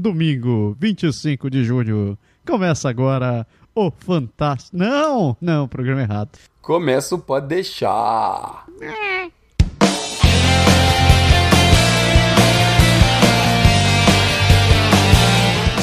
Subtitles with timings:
[0.00, 2.18] domingo, 25 de junho.
[2.46, 4.76] Começa agora o Fantástico.
[4.76, 6.30] Não, não, programa errado.
[6.60, 8.66] Começa o Pode Deixar.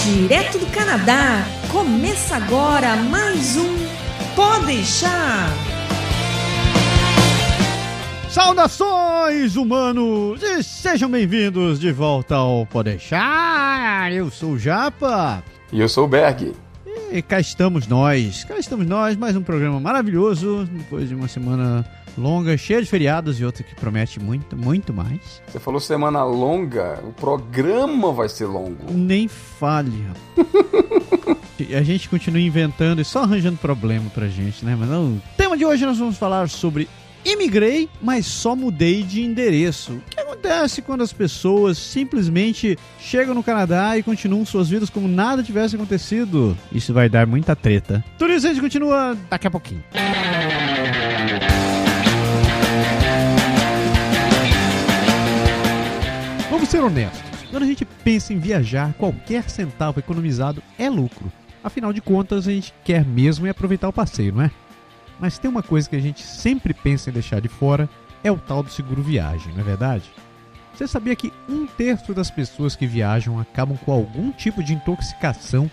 [0.03, 3.75] Direto do Canadá, começa agora mais um
[4.35, 5.66] Pode Deixar.
[8.29, 10.41] Saudações, humanos!
[10.43, 14.11] E sejam bem-vindos de volta ao Pode Deixar.
[14.11, 15.41] Eu sou o Japa.
[15.71, 16.53] E eu sou o Berg.
[17.11, 18.43] E cá estamos nós.
[18.43, 20.67] Cá estamos nós, mais um programa maravilhoso.
[20.71, 21.85] Depois de uma semana
[22.17, 25.41] longa, cheia de feriados e outra que promete muito, muito mais.
[25.47, 28.91] Você falou semana longa, o programa vai ser longo.
[28.91, 30.05] Nem fale,
[31.75, 34.75] A gente continua inventando e só arranjando problema pra gente, né?
[34.77, 35.13] Mas não.
[35.13, 36.87] O tema de hoje nós vamos falar sobre
[37.25, 39.93] imigrei, mas só mudei de endereço.
[39.93, 45.07] O que acontece quando as pessoas simplesmente chegam no Canadá e continuam suas vidas como
[45.07, 46.57] nada tivesse acontecido?
[46.71, 48.03] Isso vai dar muita treta.
[48.17, 49.83] Tudo isso a gente continua daqui a pouquinho.
[56.49, 57.21] Vamos ser honestos.
[57.49, 61.31] Quando a gente pensa em viajar, qualquer centavo economizado é lucro.
[61.63, 64.51] Afinal de contas, a gente quer mesmo é aproveitar o passeio, não é?
[65.19, 67.89] Mas tem uma coisa que a gente sempre pensa em deixar de fora,
[68.23, 70.03] é o tal do seguro viagem, não é verdade?
[70.73, 75.69] Você sabia que um terço das pessoas que viajam acabam com algum tipo de intoxicação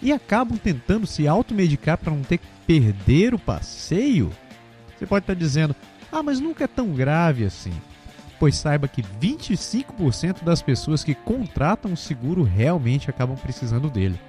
[0.00, 4.30] e acabam tentando se automedicar para não ter que perder o passeio?
[4.96, 5.74] Você pode estar dizendo,
[6.12, 7.72] ah, mas nunca é tão grave assim.
[8.38, 14.20] Pois saiba que 25% das pessoas que contratam o seguro realmente acabam precisando dele.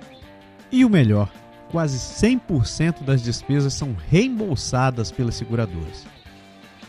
[0.71, 1.31] E o melhor,
[1.75, 6.07] quase 100% das despesas são reembolsadas pelas seguradoras.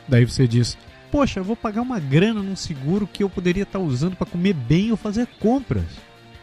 [0.07, 0.79] Daí você diz:
[1.11, 4.53] Poxa, eu vou pagar uma grana num seguro que eu poderia estar usando para comer
[4.53, 5.89] bem ou fazer compras.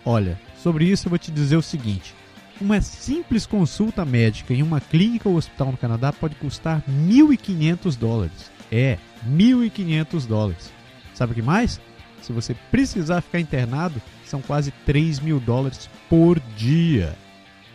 [0.04, 2.14] Olha, sobre isso eu vou te dizer o seguinte:
[2.60, 8.52] uma simples consulta médica em uma clínica ou hospital no Canadá pode custar 1.500 dólares.
[8.70, 10.70] É, 1.500 dólares.
[11.14, 11.80] Sabe o que mais?
[12.22, 17.16] Se você precisar ficar internado, são quase 3 mil dólares por dia.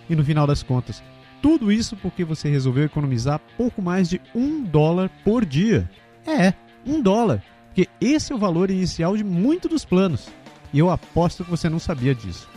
[0.09, 1.03] E no final das contas,
[1.43, 5.89] tudo isso porque você resolveu economizar pouco mais de um dólar por dia.
[6.27, 6.53] É,
[6.87, 7.43] um dólar.
[7.67, 10.29] Porque esse é o valor inicial de muitos dos planos.
[10.73, 12.49] E eu aposto que você não sabia disso.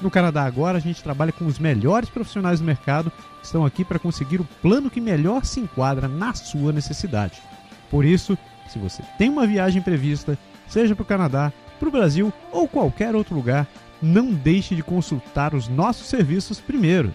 [0.00, 3.84] No Canadá agora a gente trabalha com os melhores profissionais do mercado que estão aqui
[3.84, 7.42] para conseguir o plano que melhor se enquadra na sua necessidade.
[7.90, 8.36] Por isso,
[8.68, 10.38] se você tem uma viagem prevista,
[10.68, 13.66] seja para o Canadá, para o Brasil ou qualquer outro lugar,
[14.00, 17.12] não deixe de consultar os nossos serviços primeiro.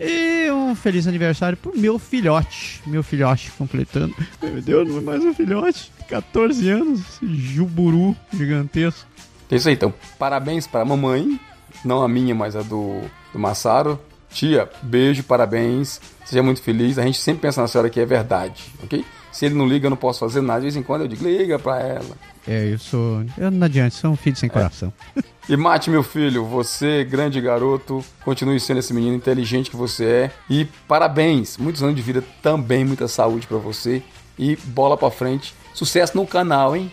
[0.01, 2.81] E um feliz aniversário pro meu filhote.
[2.87, 4.15] Meu filhote completando.
[4.43, 5.93] Meu Deus, não é mais um filhote.
[6.09, 7.03] 14 anos.
[7.23, 9.07] Juburu gigantesco.
[9.51, 9.93] É isso aí, então.
[10.19, 11.39] Parabéns pra mamãe.
[11.85, 13.99] Não a minha, mas a do do Massaro.
[14.31, 16.99] Tia, beijo, parabéns, seja muito feliz.
[16.99, 19.05] A gente sempre pensa na senhora que é verdade, ok?
[19.31, 20.61] Se ele não liga, eu não posso fazer nada.
[20.61, 22.17] De vez em quando eu digo, liga pra ela.
[22.47, 23.25] É, eu sou.
[23.37, 24.93] Eu não adianta, sou um filho sem coração.
[25.17, 25.23] É.
[25.49, 30.31] E Mate, meu filho, você, grande garoto, continue sendo esse menino inteligente que você é.
[30.49, 34.05] E parabéns, muitos anos de vida também, muita saúde para você.
[34.39, 35.53] E bola pra frente.
[35.75, 36.93] Sucesso no canal, hein?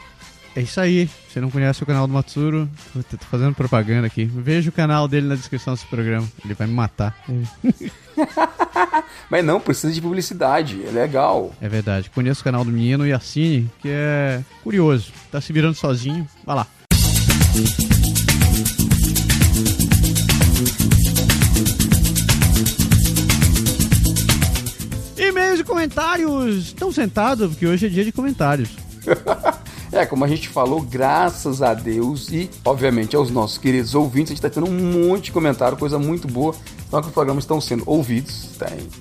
[0.56, 1.08] É isso aí.
[1.39, 2.69] Você não conhece o canal do Matsuro?
[2.94, 4.25] Tô fazendo propaganda aqui.
[4.25, 6.27] Veja o canal dele na descrição desse programa.
[6.44, 7.15] Ele vai me matar.
[9.31, 10.83] Mas não, precisa de publicidade.
[10.86, 11.56] É legal.
[11.62, 12.09] É verdade.
[12.09, 15.13] Conheço o canal do menino e assine, que é curioso.
[15.31, 16.27] Tá se virando sozinho.
[16.45, 16.68] Vai lá.
[25.15, 26.65] E-mails e comentários.
[26.65, 28.71] Estão sentados, porque hoje é dia de comentários.
[30.00, 34.31] É É, como a gente falou, graças a Deus e, obviamente, aos nossos queridos ouvintes,
[34.31, 36.56] a gente está tendo um monte de comentário, coisa muito boa.
[36.88, 38.51] Então, que os programas estão sendo ouvidos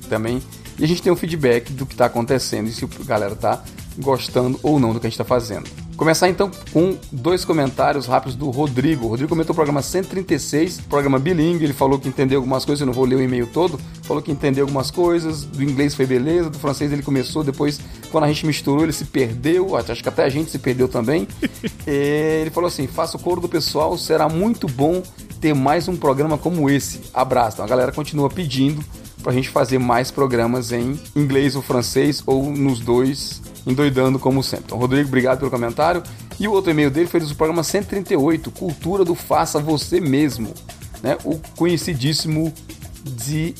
[0.09, 0.43] também.
[0.79, 3.63] E a gente tem um feedback do que está acontecendo e se a galera está
[3.99, 5.69] gostando ou não do que a gente está fazendo.
[5.97, 9.07] Começar então com dois comentários rápidos do Rodrigo.
[9.07, 11.65] O Rodrigo comentou o programa 136, programa bilingue.
[11.65, 13.81] Ele falou que entendeu algumas coisas, eu não vou ler o e-mail todo.
[14.05, 17.81] Falou que entendeu algumas coisas, do inglês foi beleza, do francês ele começou, depois,
[18.13, 19.77] quando a gente misturou, ele se perdeu.
[19.77, 21.27] Acho que até a gente se perdeu também.
[21.85, 25.03] ele falou assim: faça o coro do pessoal, será muito bom
[25.41, 27.01] ter mais um programa como esse.
[27.13, 27.57] Abraço.
[27.57, 28.85] Então a galera continua pedindo
[29.23, 34.67] pra gente fazer mais programas em inglês ou francês ou nos dois endoidando como sempre.
[34.67, 36.03] Então, Rodrigo, obrigado pelo comentário.
[36.41, 40.55] E o outro e-mail dele foi do programa 138, Cultura do Faça Você Mesmo,
[41.03, 41.19] né?
[41.25, 42.53] o conhecidíssimo
[43.09, 43.55] DIY.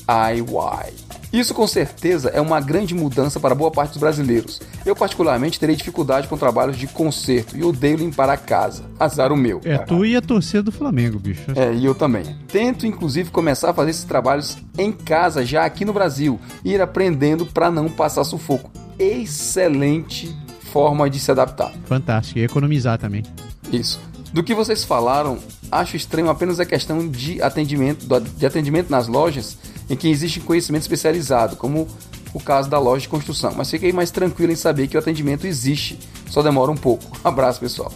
[1.31, 4.59] Isso com certeza é uma grande mudança para boa parte dos brasileiros.
[4.85, 8.83] Eu, particularmente, terei dificuldade com trabalhos de conserto e odeio limpar a casa.
[8.99, 9.61] Azar o meu.
[9.63, 11.51] É, tu e a torcida do Flamengo, bicho.
[11.55, 12.35] É, e eu também.
[12.47, 16.81] Tento, inclusive, começar a fazer esses trabalhos em casa, já aqui no Brasil, e ir
[16.81, 20.35] aprendendo para não passar sufoco excelente
[20.71, 21.71] forma de se adaptar.
[21.85, 23.23] Fantástico, e economizar também.
[23.71, 23.99] Isso.
[24.31, 25.39] Do que vocês falaram,
[25.71, 28.05] acho estranho apenas a questão de atendimento,
[28.37, 29.57] de atendimento nas lojas
[29.89, 31.87] em que existe conhecimento especializado, como
[32.33, 33.53] o caso da loja de construção.
[33.55, 35.97] Mas fiquei mais tranquilo em saber que o atendimento existe,
[36.29, 37.05] só demora um pouco.
[37.23, 37.91] Abraço, pessoal.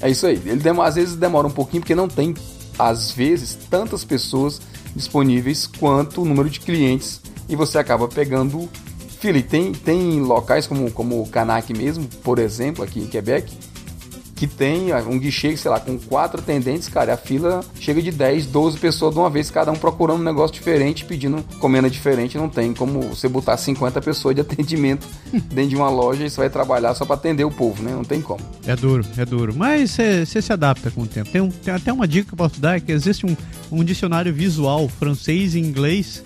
[0.00, 0.40] É isso aí.
[0.44, 2.34] Ele demora, às vezes demora um pouquinho porque não tem,
[2.78, 4.60] às vezes, tantas pessoas
[4.94, 8.68] disponíveis quanto o número de clientes e você acaba pegando
[9.20, 13.52] Fili, tem, tem locais como, como o Canac mesmo, por exemplo, aqui em Quebec,
[14.38, 18.46] que tem um guichê, sei lá, com quatro atendentes, cara, a fila chega de 10,
[18.46, 22.48] 12 pessoas de uma vez, cada um procurando um negócio diferente, pedindo comenda diferente, não
[22.48, 25.08] tem como você botar 50 pessoas de atendimento
[25.52, 27.90] dentro de uma loja e você vai trabalhar só para atender o povo, né?
[27.90, 28.40] Não tem como.
[28.64, 29.52] É duro, é duro.
[29.56, 31.28] Mas você se adapta com o tempo.
[31.30, 33.36] Tem, um, tem até uma dica que eu posso dar, é que existe um,
[33.72, 36.22] um dicionário visual francês e inglês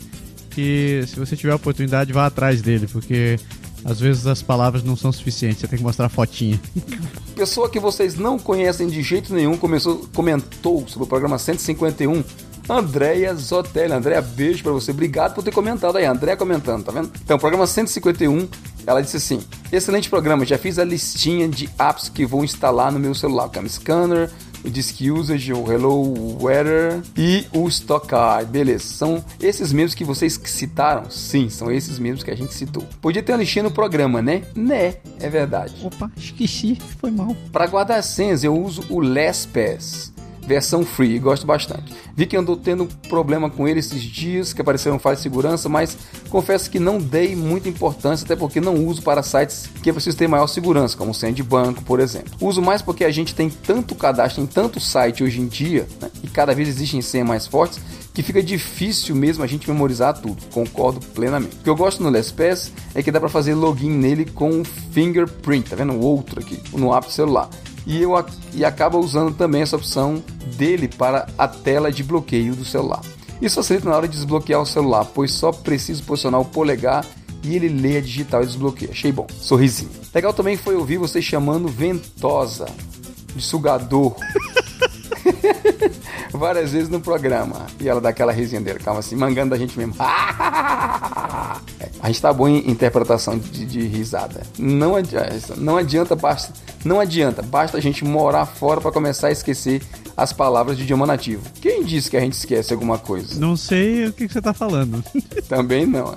[0.50, 3.38] que se você tiver a oportunidade, vá atrás dele, porque
[3.84, 6.60] às vezes as palavras não são suficientes, você tem que mostrar a fotinha.
[7.34, 12.22] Pessoa que vocês não conhecem de jeito nenhum começou, comentou sobre o programa 151.
[12.68, 13.92] Andréia Zotelli.
[13.92, 14.92] Andréia, beijo para você.
[14.92, 16.04] Obrigado por ter comentado aí.
[16.04, 17.10] Andréia comentando, tá vendo?
[17.22, 18.48] Então, programa 151,
[18.86, 19.40] ela disse assim:
[19.72, 23.48] Excelente programa, já fiz a listinha de apps que vou instalar no meu celular.
[23.48, 24.30] Cam Scanner,
[24.64, 28.50] o Disk Usage, o Hello Weather e o Stock Card.
[28.50, 31.10] Beleza, são esses mesmos que vocês citaram?
[31.10, 32.84] Sim, são esses mesmos que a gente citou.
[33.00, 34.42] Podia ter uma listinha no programa, né?
[34.54, 35.74] Né, é verdade.
[35.82, 37.36] Opa, esqueci, foi mal.
[37.50, 40.11] Para guardar senhas, eu uso o LastPass
[40.46, 41.94] versão free, gosto bastante.
[42.14, 45.96] Vi que andou tendo problema com ele esses dias, que apareceram falhas de segurança, mas
[46.28, 50.16] confesso que não dei muita importância, até porque não uso para sites que é preciso
[50.16, 52.32] ter maior segurança, como de banco, por exemplo.
[52.40, 56.10] Uso mais porque a gente tem tanto cadastro em tanto site hoje em dia, né,
[56.22, 57.80] e cada vez existem senhas mais fortes,
[58.12, 60.36] que fica difícil mesmo a gente memorizar tudo.
[60.52, 61.56] Concordo plenamente.
[61.56, 65.70] O que eu gosto no LastPass é que dá para fazer login nele com fingerprint,
[65.70, 65.94] tá vendo?
[65.94, 67.48] O outro aqui, no app do celular
[67.86, 68.12] e, eu,
[68.54, 70.22] e acaba usando também essa opção
[70.56, 73.00] dele para a tela de bloqueio do celular.
[73.40, 77.04] Isso facilita na hora de desbloquear o celular, pois só preciso posicionar o polegar
[77.42, 78.92] e ele lê a digital e desbloqueia.
[78.92, 79.26] Achei bom.
[79.28, 79.90] Sorrisinho.
[80.14, 82.66] Legal também foi ouvir você chamando ventosa
[83.34, 84.14] de sugador.
[86.42, 87.66] Várias vezes no programa.
[87.80, 89.94] E ela dá aquela risinha dele, calma assim, mangando da gente mesmo.
[92.02, 94.42] A gente tá bom em interpretação de, de risada.
[94.58, 96.52] Não adianta, não adianta, basta,
[96.84, 99.80] não adianta, basta a gente morar fora para começar a esquecer
[100.16, 101.48] as palavras de idioma nativo.
[101.60, 103.38] Quem disse que a gente esquece alguma coisa?
[103.38, 105.00] Não sei o que, que você tá falando.
[105.48, 106.16] Também não.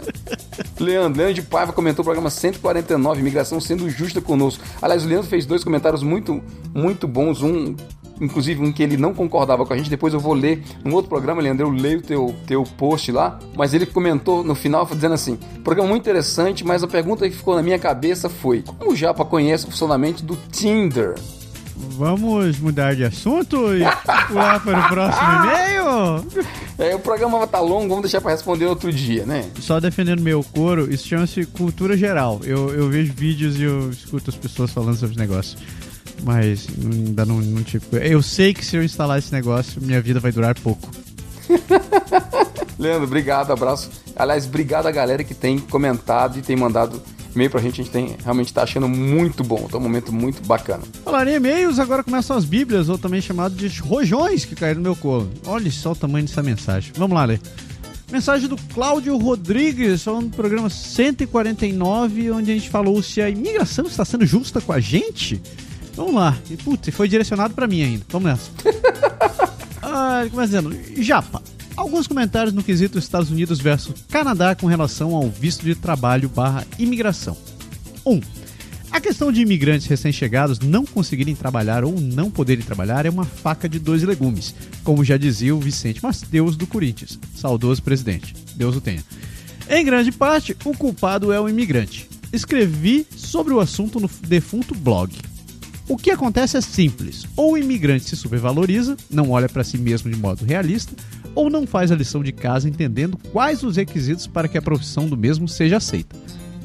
[0.79, 4.63] Leandro, Leandro de Paiva comentou o programa 149, Imigração sendo justa conosco.
[4.81, 6.41] Aliás, o Leandro fez dois comentários muito,
[6.73, 7.43] muito bons.
[7.43, 7.75] Um
[8.19, 11.09] inclusive um que ele não concordava com a gente, depois eu vou ler num outro
[11.09, 15.13] programa, Leandro, eu leio o teu, teu post lá, mas ele comentou no final dizendo
[15.13, 18.95] assim, programa muito interessante, mas a pergunta que ficou na minha cabeça foi, como o
[18.95, 21.15] Japa conhece o funcionamento do Tinder?
[21.77, 23.79] Vamos mudar de assunto e
[24.27, 26.45] pular para o próximo e-mail?
[26.77, 29.49] É, o programa vai estar tá longo, vamos deixar para responder outro dia, né?
[29.59, 32.39] Só defendendo meu coro, isso chama-se cultura geral.
[32.43, 35.57] Eu, eu vejo vídeos e eu escuto as pessoas falando sobre esse negócio
[36.25, 37.95] mas ainda não, não tipo.
[37.97, 40.89] Eu sei que se eu instalar esse negócio, minha vida vai durar pouco.
[42.79, 43.91] Leandro, obrigado, abraço.
[44.15, 46.99] Aliás, obrigado a galera que tem comentado e tem mandado
[47.35, 47.79] e-mail pra gente.
[47.79, 49.67] A gente tem, realmente tá achando muito bom.
[49.69, 50.83] Tá um momento muito bacana.
[51.03, 54.83] Falar em e-mails, agora começam as bíblias, ou também chamado de rojões que caíram no
[54.83, 55.29] meu colo.
[55.45, 56.91] Olha só o tamanho dessa mensagem.
[56.97, 57.39] Vamos lá, ler.
[58.11, 63.85] Mensagem do Cláudio Rodrigues, falando do programa 149, onde a gente falou se a imigração
[63.85, 65.41] está sendo justa com a gente.
[65.95, 66.37] Vamos lá.
[66.49, 68.05] E, putz, foi direcionado para mim ainda.
[68.09, 68.51] Vamos nessa.
[69.81, 70.75] ah, começando.
[70.97, 71.41] Japa.
[71.75, 76.65] Alguns comentários no quesito Estados Unidos versus Canadá com relação ao visto de trabalho barra
[76.79, 77.37] imigração.
[78.05, 78.13] 1.
[78.13, 78.21] Um,
[78.91, 83.67] a questão de imigrantes recém-chegados não conseguirem trabalhar ou não poderem trabalhar é uma faca
[83.67, 88.33] de dois legumes, como já dizia o Vicente Mateus do Corinthians, saudoso presidente.
[88.55, 89.03] Deus o tenha.
[89.69, 92.07] Em grande parte, o culpado é o imigrante.
[92.31, 95.13] Escrevi sobre o assunto no defunto blog.
[95.87, 100.09] O que acontece é simples: ou o imigrante se supervaloriza, não olha para si mesmo
[100.09, 100.93] de modo realista,
[101.35, 105.07] ou não faz a lição de casa entendendo quais os requisitos para que a profissão
[105.07, 106.15] do mesmo seja aceita.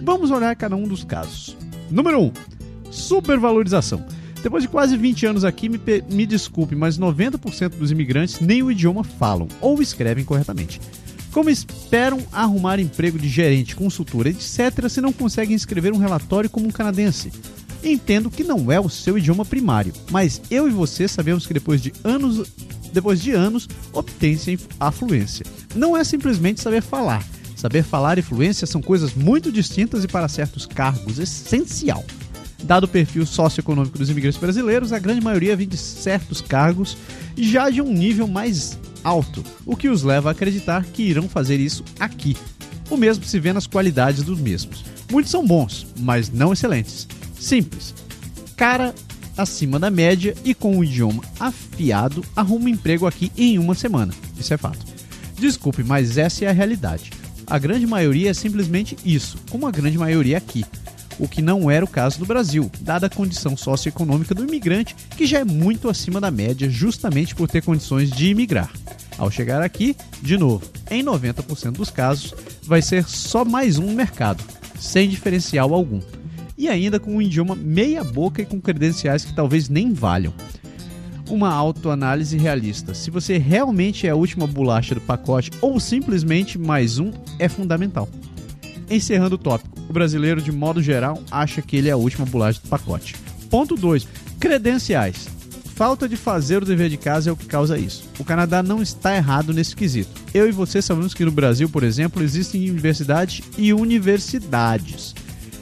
[0.02, 1.56] Vamos olhar cada um dos casos.
[1.90, 2.24] Número 1.
[2.24, 2.32] Um,
[2.90, 4.04] supervalorização.
[4.42, 5.78] Depois de quase 20 anos aqui, me,
[6.10, 10.80] me desculpe, mas 90% dos imigrantes nem o idioma falam ou escrevem corretamente.
[11.30, 16.66] Como esperam arrumar emprego de gerente, consultor, etc., se não conseguem escrever um relatório como
[16.66, 17.30] um canadense?
[17.82, 21.80] Entendo que não é o seu idioma primário, mas eu e você sabemos que depois
[21.80, 22.50] de anos,
[22.92, 25.46] depois de anos, obtém-se a fluência.
[25.74, 27.24] Não é simplesmente saber falar,
[27.60, 32.02] Saber falar e fluência são coisas muito distintas e para certos cargos essencial.
[32.62, 36.96] Dado o perfil socioeconômico dos imigrantes brasileiros, a grande maioria vem de certos cargos
[37.36, 41.60] já de um nível mais alto, o que os leva a acreditar que irão fazer
[41.60, 42.34] isso aqui.
[42.88, 44.82] O mesmo se vê nas qualidades dos mesmos.
[45.12, 47.06] Muitos são bons, mas não excelentes.
[47.40, 47.94] Simples.
[48.56, 48.94] Cara
[49.36, 54.12] acima da média e com o idioma afiado arruma um emprego aqui em uma semana.
[54.38, 54.86] Isso é fato.
[55.38, 57.10] Desculpe, mas essa é a realidade.
[57.46, 60.64] A grande maioria é simplesmente isso, como a grande maioria aqui.
[61.18, 65.26] O que não era o caso do Brasil, dada a condição socioeconômica do imigrante, que
[65.26, 68.70] já é muito acima da média, justamente por ter condições de imigrar.
[69.18, 74.42] Ao chegar aqui, de novo, em 90% dos casos, vai ser só mais um mercado,
[74.78, 76.00] sem diferencial algum.
[76.60, 80.34] E ainda com um idioma meia-boca e com credenciais que talvez nem valham
[81.30, 82.92] uma autoanálise realista.
[82.92, 88.06] Se você realmente é a última bolacha do pacote ou simplesmente mais um, é fundamental.
[88.90, 92.60] Encerrando o tópico, o brasileiro, de modo geral, acha que ele é a última bolacha
[92.62, 93.16] do pacote.
[93.48, 94.06] Ponto 2.
[94.38, 95.28] Credenciais.
[95.74, 98.04] Falta de fazer o dever de casa é o que causa isso.
[98.18, 100.10] O Canadá não está errado nesse quesito.
[100.34, 105.14] Eu e você sabemos que no Brasil, por exemplo, existem universidades e universidades.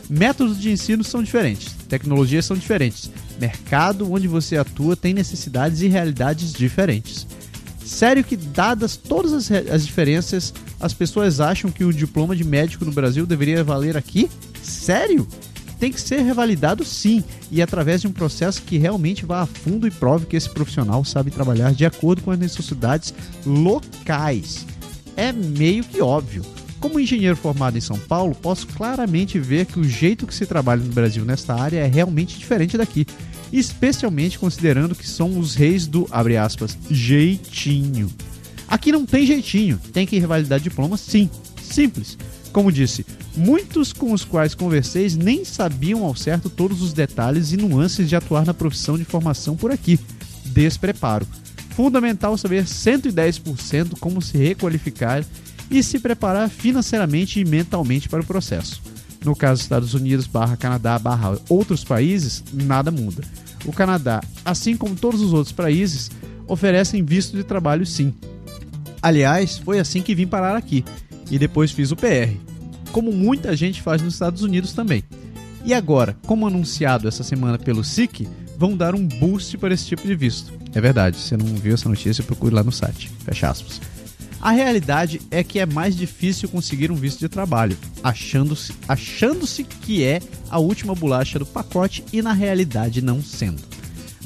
[0.09, 5.89] Métodos de ensino são diferentes, tecnologias são diferentes, mercado onde você atua tem necessidades e
[5.89, 7.27] realidades diferentes.
[7.85, 12.85] Sério que, dadas todas as, as diferenças, as pessoas acham que o diploma de médico
[12.85, 14.31] no Brasil deveria valer aqui?
[14.63, 15.27] Sério?
[15.79, 19.87] Tem que ser revalidado sim, e através de um processo que realmente vá a fundo
[19.87, 23.15] e prove que esse profissional sabe trabalhar de acordo com as necessidades
[23.47, 24.67] locais.
[25.17, 26.45] É meio que óbvio.
[26.81, 30.83] Como engenheiro formado em São Paulo, posso claramente ver que o jeito que se trabalha
[30.83, 33.07] no Brasil nesta área é realmente diferente daqui
[33.53, 38.11] especialmente considerando que são os reis do, abre aspas, jeitinho.
[38.67, 41.31] Aqui não tem jeitinho, tem que revalidar diploma sim,
[41.61, 42.19] simples.
[42.53, 43.07] Como disse,
[43.37, 48.17] muitos com os quais conversei nem sabiam ao certo todos os detalhes e nuances de
[48.17, 49.99] atuar na profissão de formação por aqui.
[50.45, 51.27] Despreparo.
[51.71, 55.25] Fundamental saber 110% como se requalificar
[55.71, 58.81] e se preparar financeiramente e mentalmente para o processo.
[59.25, 63.23] No caso Estados Unidos barra Canadá barra outros países, nada muda.
[63.65, 66.11] O Canadá, assim como todos os outros países,
[66.47, 68.15] oferecem visto de trabalho sim.
[69.03, 70.85] Aliás, foi assim que vim parar aqui
[71.31, 72.33] e depois fiz o PR,
[72.93, 75.03] como muita gente faz nos Estados Unidos também.
[75.65, 80.07] E agora, como anunciado essa semana pelo SIC, vão dar um boost para esse tipo
[80.07, 80.53] de visto.
[80.73, 83.11] É verdade, se você não viu essa notícia, procure lá no site.
[83.25, 83.81] Fecha aspas.
[84.41, 89.47] A realidade é que é mais difícil conseguir um visto de trabalho, achando-se achando
[89.81, 93.63] que é a última bolacha do pacote e na realidade não sendo.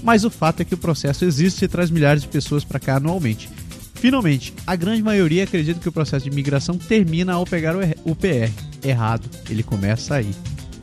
[0.02, 2.96] Mas o fato é que o processo existe e traz milhares de pessoas para cá
[2.96, 3.48] anualmente.
[3.94, 8.50] Finalmente, a grande maioria acredita que o processo de imigração termina ao pegar o PR.
[8.82, 10.30] Errado, ele começa aí.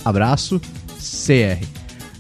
[0.05, 0.59] Abraço,
[0.97, 1.61] CR.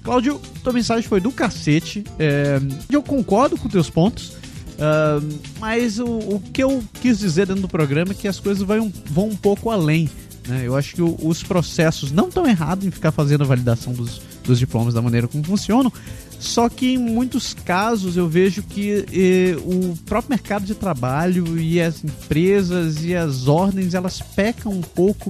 [0.03, 2.03] Cláudio, tua mensagem foi do cacete.
[2.19, 2.59] É,
[2.91, 4.33] eu concordo com teus pontos.
[4.79, 8.63] Uh, mas o, o, que eu quis dizer dentro do programa é que as coisas
[8.63, 10.09] vão, vão um pouco além.
[10.47, 10.61] Né?
[10.63, 14.21] Eu acho que o, os processos não estão errados em ficar fazendo a validação dos,
[14.43, 15.91] dos diplomas da maneira como funcionam,
[16.39, 21.81] só que em muitos casos eu vejo que eh, o próprio mercado de trabalho e
[21.81, 25.29] as empresas e as ordens elas pecam um pouco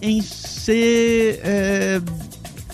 [0.00, 1.40] em ser.
[1.42, 2.00] Eh,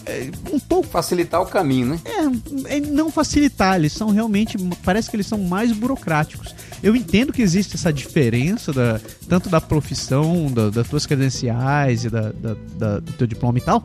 [0.07, 0.89] é, um pouco.
[0.89, 2.01] Facilitar o caminho, né?
[2.05, 4.57] É, é, não facilitar, eles são realmente.
[4.85, 6.55] Parece que eles são mais burocráticos.
[6.83, 12.11] Eu entendo que existe essa diferença, da, tanto da profissão, da, das tuas credenciais e
[12.11, 12.33] da,
[12.79, 13.83] da, do teu diploma e tal,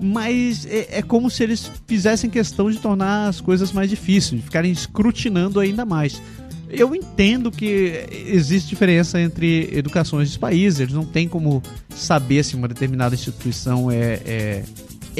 [0.00, 4.42] mas é, é, como se eles fizessem questão de tornar as coisas mais difíceis, de
[4.46, 6.20] ficarem escrutinando ainda mais.
[6.68, 11.62] Eu entendo que existe diferença entre educações dos países, eles não têm como
[11.94, 14.64] saber se uma determinada instituição é, é,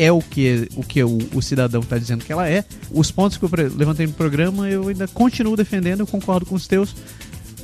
[0.00, 2.64] é o que, o, que o, o cidadão está dizendo que ela é.
[2.90, 6.66] Os pontos que eu levantei no programa eu ainda continuo defendendo, eu concordo com os
[6.66, 6.96] teus,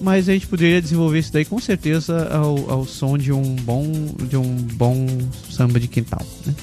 [0.00, 3.90] mas a gente poderia desenvolver isso daí com certeza ao, ao som de um bom
[4.28, 5.06] de um bom
[5.50, 6.20] samba de quintal.
[6.44, 6.54] Né?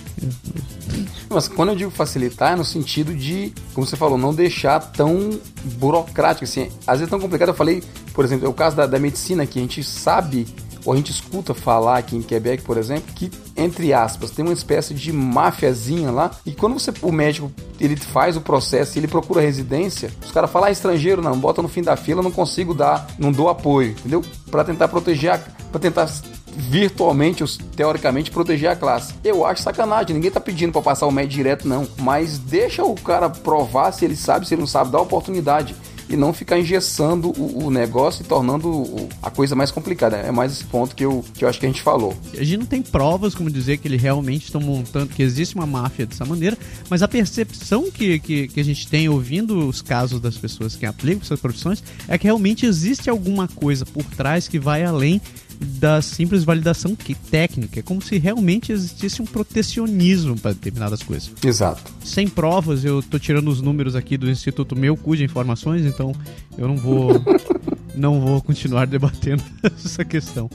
[1.27, 5.39] Mas quando eu digo facilitar é no sentido de, como você falou, não deixar tão
[5.79, 6.69] burocrático assim.
[6.85, 7.49] Às vezes é tão complicado.
[7.49, 7.81] Eu falei,
[8.13, 10.45] por exemplo, é o caso da, da medicina que a gente sabe
[10.85, 14.53] ou a gente escuta falar aqui em Quebec, por exemplo, que entre aspas tem uma
[14.53, 19.41] espécie de máfiazinha lá e quando você o médico ele faz o processo ele procura
[19.41, 23.07] residência, os caras falam ah, estrangeiro não, bota no fim da fila, não consigo dar,
[23.17, 24.23] não dou apoio, entendeu?
[24.49, 25.39] Para tentar proteger,
[25.71, 26.07] para tentar
[26.55, 27.43] virtualmente,
[27.75, 29.13] teoricamente, proteger a classe.
[29.23, 31.87] Eu acho sacanagem, ninguém tá pedindo para passar o médico direto, não.
[31.99, 35.75] Mas deixa o cara provar se ele sabe, se ele não sabe, dá oportunidade
[36.13, 40.17] e não ficar engessando o, o negócio e tornando o, a coisa mais complicada.
[40.17, 42.15] É mais esse ponto que eu, que eu acho que a gente falou.
[42.33, 45.65] A gente não tem provas como dizer que eles realmente estão montando, que existe uma
[45.65, 46.57] máfia dessa maneira,
[46.89, 50.85] mas a percepção que, que, que a gente tem ouvindo os casos das pessoas que
[50.85, 55.19] aplicam essas profissões é que realmente existe alguma coisa por trás que vai além
[55.59, 56.95] da simples validação
[57.29, 57.79] técnica.
[57.79, 61.31] É como se realmente existisse um protecionismo para determinadas coisas.
[61.43, 61.91] Exato.
[62.03, 66.13] Sem provas, eu tô tirando os números aqui do Instituto Meu cuja informações, então
[66.57, 67.21] eu não vou
[67.95, 70.49] não vou continuar debatendo essa questão.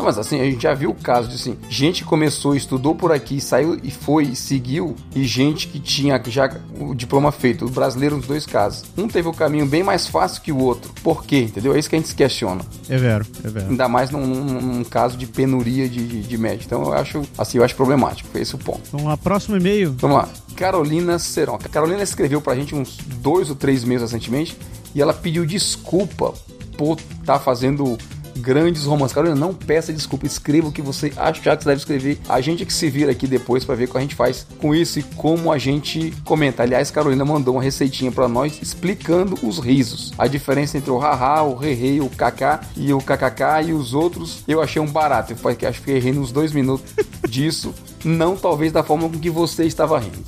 [0.00, 2.94] Não, mas assim, a gente já viu o caso de assim, gente que começou, estudou
[2.94, 7.68] por aqui, saiu e foi, seguiu, e gente que tinha já o diploma feito, o
[7.68, 8.84] brasileiro nos dois casos.
[8.96, 10.90] Um teve o caminho bem mais fácil que o outro.
[11.02, 11.40] Por quê?
[11.40, 11.74] Entendeu?
[11.74, 12.62] É isso que a gente se questiona.
[12.88, 13.68] É vero, é vero.
[13.68, 16.64] Ainda mais num, num, num caso de penuria de, de, de médico.
[16.64, 18.26] Então eu acho, assim, eu acho problemático.
[18.32, 18.80] Foi esse o ponto.
[18.92, 19.94] Vamos lá, próximo e-mail.
[19.98, 20.30] Vamos lá.
[20.56, 21.56] Carolina Seron.
[21.56, 24.56] A Carolina escreveu pra gente uns dois ou três meses recentemente
[24.94, 26.32] e ela pediu desculpa
[26.78, 27.98] por estar tá fazendo
[28.36, 29.14] grandes romances.
[29.14, 32.18] Carolina, não peça desculpa, escreva o que você achar que você deve escrever.
[32.28, 34.46] A gente é que se vira aqui depois para ver o que a gente faz
[34.58, 36.62] com isso e como a gente comenta.
[36.62, 40.12] Aliás, Carolina mandou uma receitinha para nós explicando os risos.
[40.18, 44.42] A diferença entre o haha, o rei, o kaká e o kkk e os outros.
[44.46, 45.32] Eu achei um barato.
[45.32, 46.92] Eu acho que errei nos dois minutos
[47.28, 47.74] disso.
[48.04, 50.18] Não talvez da forma com que você estava rindo.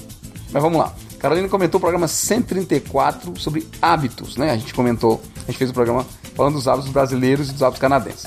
[0.52, 0.94] Mas vamos lá.
[1.22, 4.50] Carolina comentou o programa 134 sobre hábitos, né?
[4.50, 6.04] A gente comentou, a gente fez o programa
[6.34, 8.26] falando dos hábitos brasileiros e dos hábitos canadenses.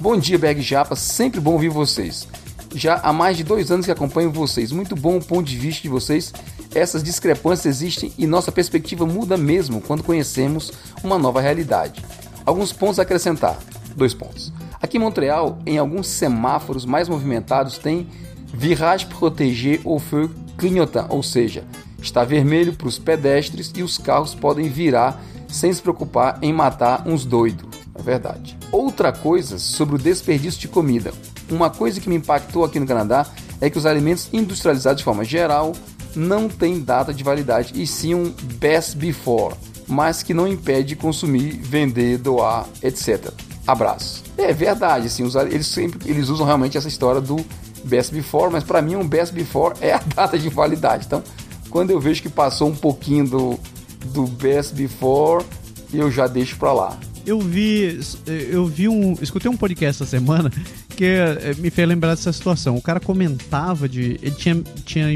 [0.00, 2.28] Bom dia, Berg Japa, sempre bom ouvir vocês.
[2.72, 4.70] Já há mais de dois anos que acompanho vocês.
[4.70, 6.32] Muito bom o ponto de vista de vocês.
[6.72, 10.70] Essas discrepâncias existem e nossa perspectiva muda mesmo quando conhecemos
[11.02, 12.00] uma nova realidade.
[12.46, 13.58] Alguns pontos a acrescentar.
[13.96, 14.52] Dois pontos.
[14.80, 18.06] Aqui em Montreal, em alguns semáforos mais movimentados, tem
[18.54, 20.30] virage protégé au feu
[20.62, 21.64] clignotant, ou seja,
[22.00, 27.02] está vermelho para os pedestres e os carros podem virar sem se preocupar em matar
[27.04, 27.66] uns doidos.
[27.96, 28.56] É verdade.
[28.70, 31.12] Outra coisa sobre o desperdício de comida.
[31.50, 33.26] Uma coisa que me impactou aqui no Canadá
[33.60, 35.72] é que os alimentos industrializados de forma geral
[36.14, 39.56] não têm data de validade e sim um best before,
[39.88, 43.32] mas que não impede consumir, vender, doar, etc.
[43.66, 44.22] Abraço.
[44.38, 47.44] É verdade, assim, eles sempre eles usam realmente essa história do
[47.84, 51.04] best before, mas para mim um best before é a data de validade.
[51.06, 51.22] Então,
[51.70, 53.60] quando eu vejo que passou um pouquinho do
[54.06, 55.44] do Best Before
[55.92, 56.98] eu já deixo pra lá.
[57.26, 60.50] Eu vi, eu vi um, escutei um podcast essa semana
[60.96, 62.76] que eh, me fez lembrar dessa situação.
[62.76, 65.06] O cara comentava de, ele tinha, tinha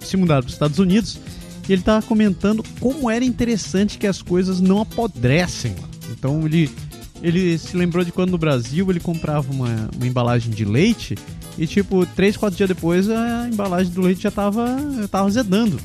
[0.00, 1.18] se mudado para os Estados Unidos
[1.68, 5.76] e ele estava comentando como era interessante que as coisas não apodrecem.
[6.10, 6.70] Então ele,
[7.22, 11.14] ele se lembrou de quando no Brasil ele comprava uma, uma embalagem de leite
[11.58, 14.66] e tipo, três, quatro dias depois a embalagem do leite já estava
[15.10, 15.78] tava zedando.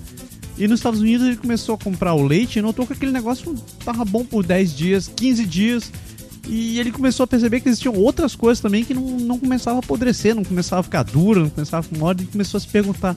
[0.57, 3.55] E nos Estados Unidos ele começou a comprar o leite e notou que aquele negócio
[3.83, 5.91] tava bom por 10 dias, 15 dias.
[6.47, 9.83] E ele começou a perceber que existiam outras coisas também que não, não começavam a
[9.83, 12.67] apodrecer, não começava a ficar dura, não começava a ficar mole, e começou a se
[12.67, 13.15] perguntar: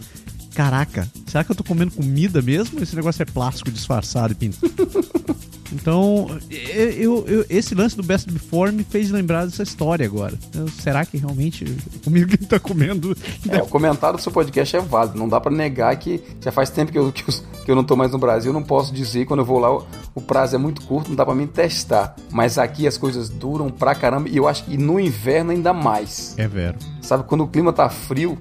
[0.54, 2.80] caraca, será que eu tô comendo comida mesmo?
[2.82, 4.58] Esse negócio é plástico disfarçado e pinto.
[5.74, 10.34] Então, eu, eu, esse lance do Best Before me fez lembrar dessa história agora.
[10.54, 11.64] Eu, será que realmente
[12.04, 13.16] comigo que tá comendo.
[13.48, 15.18] É, o comentário do seu podcast é válido.
[15.18, 18.12] Não dá para negar que já faz tempo que eu, que eu, não tô mais
[18.12, 18.50] no Brasil.
[18.50, 19.84] Eu não posso dizer quando eu vou lá, o,
[20.14, 22.14] o prazo é muito curto, não dá para mim testar.
[22.30, 26.34] Mas aqui as coisas duram pra caramba e eu acho que no inverno ainda mais.
[26.38, 26.78] É vero.
[27.02, 28.38] Sabe, quando o clima tá frio,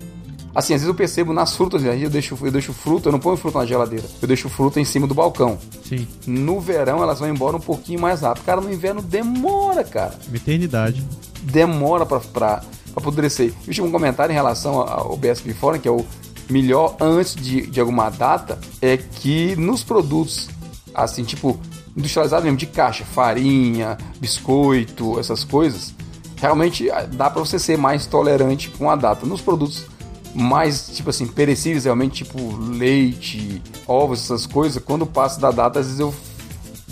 [0.55, 3.35] Assim, às vezes eu percebo nas frutas, eu deixo, eu deixo fruta, eu não ponho
[3.35, 5.57] fruta na geladeira, eu deixo fruta em cima do balcão.
[5.83, 6.07] Sim.
[6.27, 8.43] No verão elas vão embora um pouquinho mais rápido.
[8.45, 10.13] Cara, no inverno demora, cara.
[10.27, 11.03] Uma eternidade.
[11.41, 12.63] Demora pra, pra, pra
[12.95, 13.51] apodrecer.
[13.67, 16.05] Eu tive um comentário em relação ao BSB Forum, que é o
[16.49, 20.49] melhor antes de, de alguma data é que nos produtos,
[20.93, 21.59] assim, tipo,
[21.97, 25.93] industrializados mesmo, de caixa, farinha, biscoito, essas coisas,
[26.35, 29.25] realmente ah, dá para você ser mais tolerante com a data.
[29.25, 29.85] Nos produtos
[30.33, 35.85] mais, tipo assim, perecíveis, realmente, tipo leite, ovos, essas coisas, quando passa da data, às
[35.85, 36.13] vezes eu,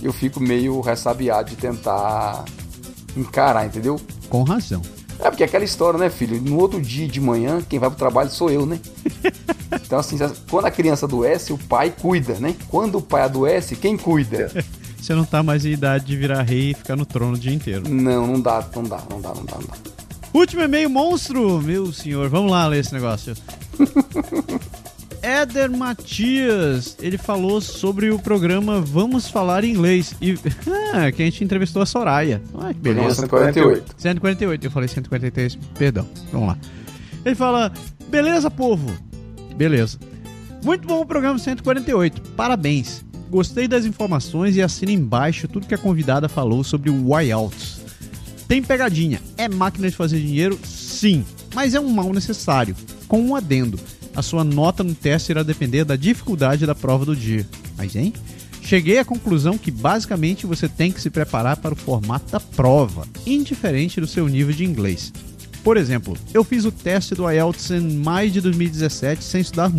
[0.01, 2.45] eu fico meio ressabiado de tentar
[3.15, 3.99] encarar, entendeu?
[4.29, 4.81] Com razão.
[5.19, 6.41] É porque é aquela história, né, filho?
[6.41, 8.79] No outro dia de manhã, quem vai pro trabalho sou eu, né?
[9.73, 10.17] Então, assim,
[10.49, 12.55] quando a criança adoece, o pai cuida, né?
[12.67, 14.51] Quando o pai adoece, quem cuida?
[15.01, 17.53] Você não tá mais em idade de virar rei e ficar no trono o dia
[17.53, 17.89] inteiro.
[17.89, 19.90] Não, não dá, não dá, não dá, não dá, não dá.
[20.33, 22.29] Último e-mail monstro, meu senhor.
[22.29, 23.35] Vamos lá ler esse negócio.
[25.21, 30.15] Éder Matias, ele falou sobre o programa Vamos Falar Inglês.
[30.19, 30.33] E
[30.93, 32.41] ah, que a gente entrevistou a Soraya.
[32.55, 33.21] Ah, que beleza.
[33.21, 33.95] 148.
[33.97, 36.07] 148, eu falei 143, perdão.
[36.31, 36.57] Vamos lá.
[37.23, 37.71] Ele fala:
[38.07, 38.91] Beleza, povo?
[39.55, 39.99] Beleza.
[40.63, 42.21] Muito bom o programa 148.
[42.35, 43.03] Parabéns.
[43.29, 47.80] Gostei das informações e assina embaixo tudo que a convidada falou sobre o Out.
[48.51, 49.21] Tem pegadinha.
[49.37, 50.59] É máquina de fazer dinheiro?
[50.65, 51.23] Sim.
[51.55, 52.75] Mas é um mal necessário.
[53.07, 53.79] Com um adendo
[54.13, 57.47] a sua nota no teste irá depender da dificuldade da prova do dia.
[57.77, 58.11] Mas, hein?
[58.61, 63.07] Cheguei à conclusão que basicamente você tem que se preparar para o formato da prova,
[63.25, 65.13] indiferente do seu nível de inglês.
[65.63, 69.71] Por exemplo, eu fiz o teste do IELTS em maio de 2017 sem estudar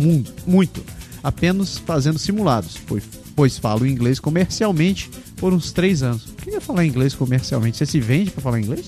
[0.47, 0.83] muito,
[1.21, 3.03] apenas fazendo simulados, pois,
[3.35, 6.33] pois falo inglês comercialmente por uns três anos.
[6.61, 7.77] Falar inglês comercialmente?
[7.77, 8.85] Você se vende para falar inglês?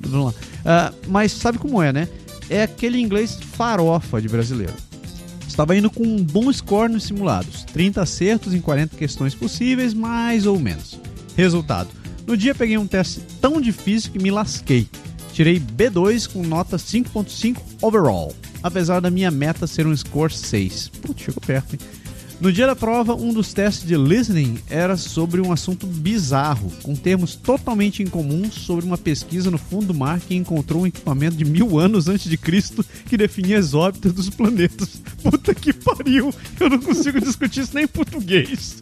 [0.00, 0.92] Vamos lá.
[0.92, 2.08] Uh, mas sabe como é, né?
[2.48, 4.74] É aquele inglês farofa de brasileiro.
[5.46, 10.46] Estava indo com um bom score nos simulados, 30 acertos em 40 questões possíveis, mais
[10.46, 10.98] ou menos.
[11.36, 11.88] Resultado:
[12.26, 14.86] no dia peguei um teste tão difícil que me lasquei.
[15.32, 20.88] Tirei B2 com nota 5.5 overall, apesar da minha meta ser um score 6.
[21.00, 21.80] Putz, chegou perto, hein?
[22.40, 26.94] No dia da prova, um dos testes de listening era sobre um assunto bizarro, com
[26.94, 31.44] termos totalmente incomuns sobre uma pesquisa no fundo do mar que encontrou um equipamento de
[31.44, 35.02] mil anos antes de Cristo que definia as órbitas dos planetas.
[35.20, 36.32] Puta que pariu!
[36.60, 38.76] Eu não consigo discutir isso nem em português.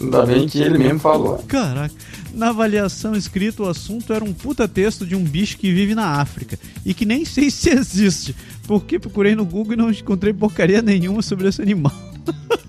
[0.00, 1.38] Ainda bem que ele mesmo falou.
[1.46, 1.94] Caraca,
[2.34, 6.20] na avaliação escrita o assunto era um puta texto de um bicho que vive na
[6.20, 8.34] África e que nem sei se existe,
[8.66, 12.15] porque procurei no Google e não encontrei porcaria nenhuma sobre esse animal.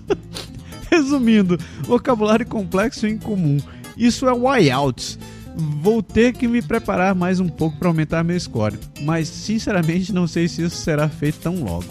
[0.90, 3.58] Resumindo, vocabulário complexo e incomum.
[3.96, 5.18] Isso é whiteout.
[5.54, 10.26] Vou ter que me preparar mais um pouco para aumentar meu score, mas sinceramente não
[10.26, 11.86] sei se isso será feito tão logo.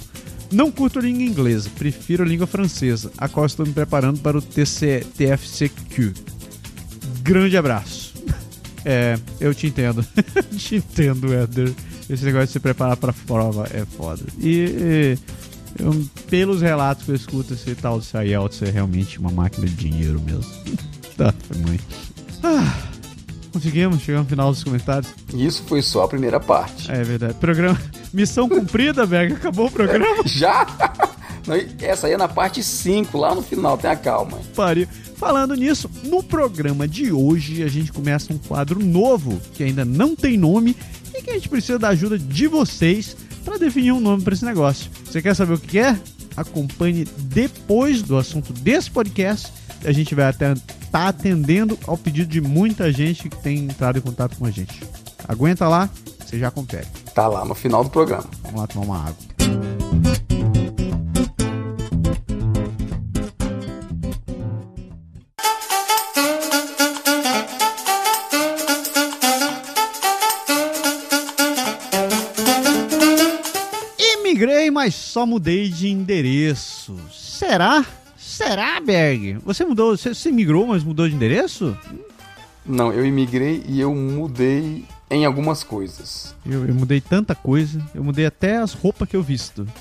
[0.52, 4.42] Não curto língua inglesa, prefiro a língua francesa, a qual estou me preparando para o
[4.42, 6.14] TC, TFCQ.
[7.22, 8.08] Grande abraço.
[8.90, 10.06] É, eu te entendo.
[10.56, 11.74] te entendo, Eder.
[12.10, 14.24] Esse negócio de se preparar para prova é foda.
[14.40, 15.18] E, e
[15.80, 19.74] eu, pelos relatos que eu escuto, esse tal de Sayeltz é realmente uma máquina de
[19.74, 20.46] dinheiro mesmo.
[21.18, 21.84] tá, foi muito.
[22.44, 22.78] Ah,
[23.52, 25.12] conseguimos, chegamos no final dos comentários.
[25.34, 26.92] Isso foi só a primeira parte.
[26.92, 27.34] É verdade.
[27.36, 27.80] Programa.
[28.14, 29.34] Missão cumprida, Berg.
[29.34, 30.24] Acabou o programa?
[30.26, 30.66] Já?
[31.82, 34.38] Essa aí é na parte 5, lá no final, tenha calma.
[34.56, 34.88] Pariu.
[35.16, 40.16] Falando nisso, no programa de hoje a gente começa um quadro novo que ainda não
[40.16, 40.76] tem nome
[41.16, 44.46] e que a gente precisa da ajuda de vocês para definir um nome para esse
[44.46, 44.92] negócio.
[45.08, 45.98] Você quer saber o que é?
[46.36, 49.52] Acompanhe depois do assunto desse podcast.
[49.86, 53.98] A gente vai até estar tá atendendo ao pedido de muita gente que tem entrado
[53.98, 54.84] em contato com a gente.
[55.28, 55.90] Aguenta lá,
[56.20, 56.88] você já confere.
[57.16, 58.30] Tá lá no final do programa.
[58.44, 60.57] Vamos lá tomar uma água.
[74.88, 76.98] Mas só mudei de endereço.
[77.12, 77.86] Será?
[78.18, 79.38] Será, Berg?
[79.44, 81.78] Você mudou, você, você migrou, mas mudou de endereço?
[82.66, 86.34] Não, eu imigrei e eu mudei em algumas coisas.
[86.46, 89.68] Eu, eu mudei tanta coisa, eu mudei até as roupas que eu visto.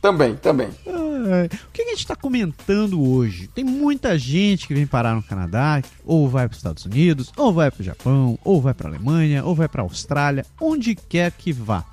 [0.00, 0.68] Também, também.
[0.68, 3.48] o que a gente está comentando hoje?
[3.48, 7.52] Tem muita gente que vem parar no Canadá, ou vai para os Estados Unidos, ou
[7.52, 10.94] vai para o Japão, ou vai para a Alemanha, ou vai para a Austrália, onde
[10.94, 11.84] quer que vá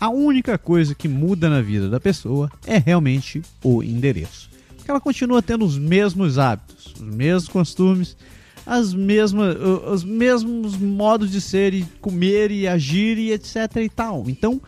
[0.00, 4.48] a única coisa que muda na vida da pessoa é realmente o endereço.
[4.74, 8.16] Porque ela continua tendo os mesmos hábitos, os mesmos costumes,
[8.64, 14.24] as mesmas, os mesmos modos de ser e comer e agir e etc e tal.
[14.26, 14.60] Então,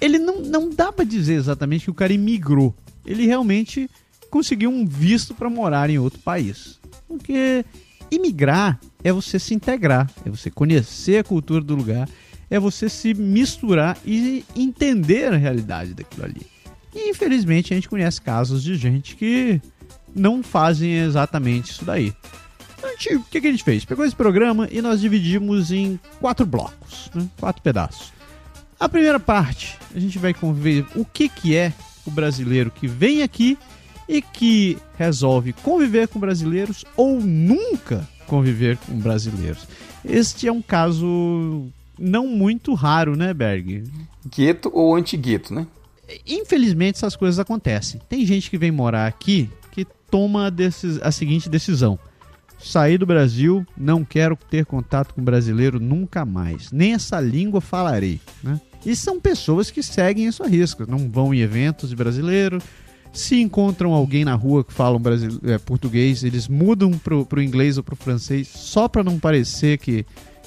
[0.00, 2.74] ele não, não dá para dizer exatamente que o cara imigrou.
[3.06, 3.88] Ele realmente
[4.30, 6.78] conseguiu um visto para morar em outro país.
[7.08, 7.64] Porque
[8.10, 12.08] imigrar é você se integrar, é você conhecer a cultura do lugar
[12.54, 16.46] é você se misturar e entender a realidade daquilo ali.
[16.94, 19.60] E infelizmente a gente conhece casos de gente que
[20.14, 22.14] não fazem exatamente isso daí.
[22.78, 23.84] Então, o que, que, a gente fez?
[23.84, 27.28] Pegou esse programa e nós dividimos em quatro blocos, né?
[27.40, 28.12] quatro pedaços.
[28.78, 31.72] A primeira parte, a gente vai conviver o que, que é
[32.06, 33.58] o brasileiro que vem aqui
[34.08, 39.66] e que resolve conviver com brasileiros ou nunca conviver com brasileiros.
[40.04, 43.84] Este é um caso não muito raro, né, Berg?
[44.26, 45.66] Gueto ou anti-gueto, né?
[46.26, 48.00] Infelizmente essas coisas acontecem.
[48.08, 50.52] Tem gente que vem morar aqui que toma
[51.02, 51.98] a seguinte decisão:
[52.58, 56.70] sair do Brasil, não quero ter contato com brasileiro nunca mais.
[56.70, 58.60] Nem essa língua falarei, né?
[58.84, 62.60] E são pessoas que seguem isso a risco, não vão em eventos de brasileiro.
[63.12, 65.00] Se encontram alguém na rua que fala
[65.44, 70.04] é, português, eles mudam pro, pro inglês ou pro francês só para não parecer que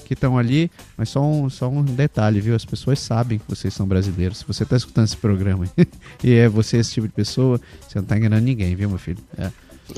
[0.08, 2.56] que estão ali, mas só um, só um detalhe, viu?
[2.56, 4.38] As pessoas sabem que vocês são brasileiros.
[4.38, 5.66] Se você está escutando esse programa
[6.24, 9.18] e é você esse tipo de pessoa, você não está enganando ninguém, viu, meu filho?
[9.36, 9.50] É.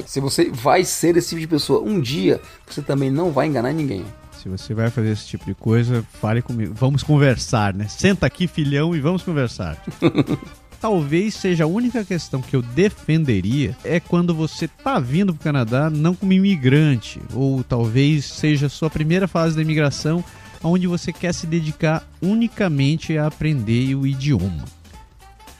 [0.05, 3.73] Se você vai ser esse tipo de pessoa um dia, você também não vai enganar
[3.73, 4.05] ninguém.
[4.42, 6.75] Se você vai fazer esse tipo de coisa, fale comigo.
[6.75, 7.87] Vamos conversar, né?
[7.87, 9.81] Senta aqui, filhão, e vamos conversar.
[10.81, 15.90] talvez seja a única questão que eu defenderia é quando você tá vindo pro Canadá
[15.90, 20.25] não como imigrante, ou talvez seja a sua primeira fase da imigração,
[20.62, 24.64] onde você quer se dedicar unicamente a aprender o idioma.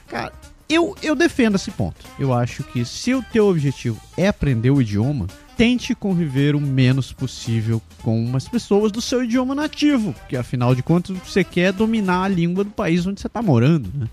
[0.07, 0.33] Cara,
[0.67, 2.05] eu, eu defendo esse ponto.
[2.19, 7.13] Eu acho que se o teu objetivo é aprender o idioma, tente conviver o menos
[7.13, 12.23] possível com umas pessoas do seu idioma nativo, que afinal de contas você quer dominar
[12.23, 14.07] a língua do país onde você está morando, né?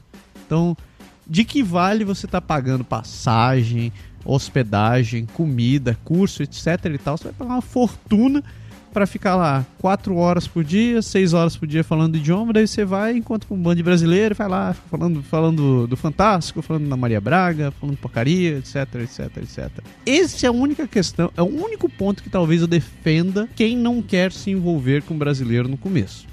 [0.46, 0.76] Então,
[1.28, 3.92] de que vale você tá pagando passagem,
[4.24, 7.16] hospedagem, comida, curso, etc e tal?
[7.16, 8.42] Você vai pagar uma fortuna
[8.92, 12.84] para ficar lá quatro horas por dia, seis horas por dia falando idioma, daí você
[12.84, 16.96] vai, enquanto com um bando de brasileiro, vai lá falando, falando do Fantástico, falando da
[16.96, 19.70] Maria Braga, falando porcaria, etc, etc, etc.
[20.06, 24.00] Essa é a única questão, é o único ponto que talvez eu defenda quem não
[24.02, 26.26] quer se envolver com brasileiro no começo.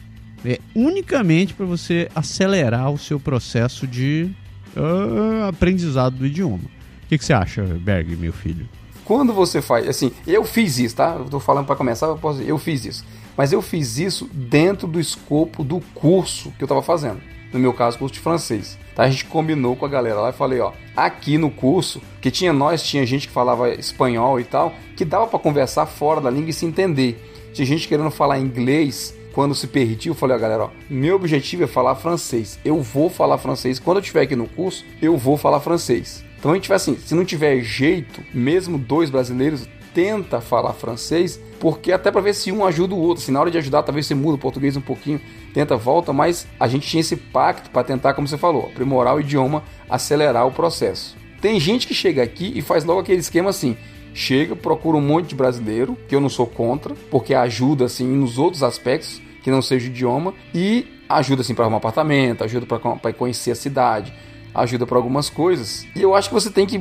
[0.43, 4.31] É unicamente para você acelerar o seu processo de
[4.75, 6.63] uh, aprendizado do idioma.
[7.03, 8.67] O que, que, você acha, Berg, meu filho?
[9.03, 11.15] Quando você faz, assim, eu fiz isso, tá?
[11.19, 13.05] Eu tô falando para começar, eu, posso, eu fiz isso.
[13.37, 17.21] Mas eu fiz isso dentro do escopo do curso que eu tava fazendo.
[17.53, 18.77] No meu caso, curso de francês.
[18.95, 19.03] Tá?
[19.03, 22.51] A gente combinou com a galera lá e falei, ó, aqui no curso, que tinha
[22.51, 26.49] nós, tinha gente que falava espanhol e tal, que dava para conversar fora da língua
[26.49, 27.51] e se entender.
[27.53, 31.65] Tinha gente querendo falar inglês quando se permitiu, eu falei, ó, galera, ó, meu objetivo
[31.65, 32.57] é falar francês.
[32.63, 33.79] Eu vou falar francês.
[33.79, 36.23] Quando eu estiver aqui no curso, eu vou falar francês.
[36.39, 41.37] Então a gente vai assim, se não tiver jeito, mesmo dois brasileiros, tenta falar francês,
[41.59, 43.21] porque até para ver se um ajuda o outro.
[43.21, 45.19] Se na hora de ajudar, talvez você muda o português um pouquinho,
[45.53, 49.19] tenta volta, mas a gente tinha esse pacto para tentar, como você falou, aprimorar o
[49.19, 51.13] idioma, acelerar o processo.
[51.41, 53.75] Tem gente que chega aqui e faz logo aquele esquema assim:
[54.13, 58.37] chega, procura um monte de brasileiro, que eu não sou contra, porque ajuda assim nos
[58.37, 63.13] outros aspectos, que não seja o idioma, e ajuda assim para arrumar apartamento, ajuda para
[63.13, 64.11] conhecer a cidade,
[64.55, 65.85] ajuda para algumas coisas.
[65.95, 66.79] E eu acho que você tem que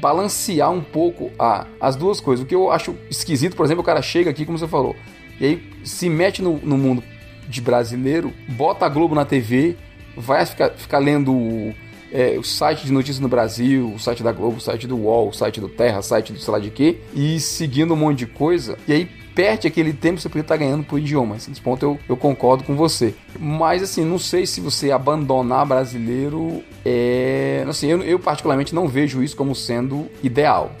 [0.00, 2.44] balancear um pouco a, as duas coisas.
[2.44, 4.94] O que eu acho esquisito, por exemplo, o cara chega aqui, como você falou,
[5.40, 7.02] e aí se mete no, no mundo
[7.48, 9.76] de brasileiro, bota a Globo na TV,
[10.16, 11.74] vai ficar, ficar lendo
[12.12, 15.30] é, o site de notícias no Brasil, o site da Globo, o site do UOL,
[15.30, 18.20] o site do Terra, o site do sei lá de quê, e seguindo um monte
[18.20, 21.34] de coisa, e aí perde aquele tempo que você podia estar ganhando por idioma.
[21.34, 23.14] Nesse ponto eu, eu concordo com você.
[23.38, 27.64] Mas assim, não sei se você abandonar brasileiro é.
[27.68, 30.74] Assim, eu, eu particularmente não vejo isso como sendo ideal.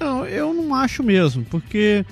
[0.00, 2.04] Não, eu não acho mesmo, porque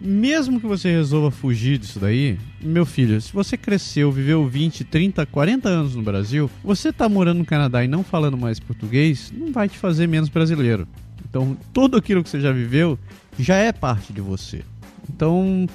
[0.00, 5.26] mesmo que você resolva fugir disso daí, meu filho, se você cresceu, viveu 20, 30,
[5.26, 9.52] 40 anos no Brasil, você tá morando no Canadá e não falando mais português, não
[9.52, 10.88] vai te fazer menos brasileiro.
[11.28, 12.98] Então, tudo aquilo que você já viveu
[13.38, 14.62] já é parte de você.
[15.08, 15.66] Então,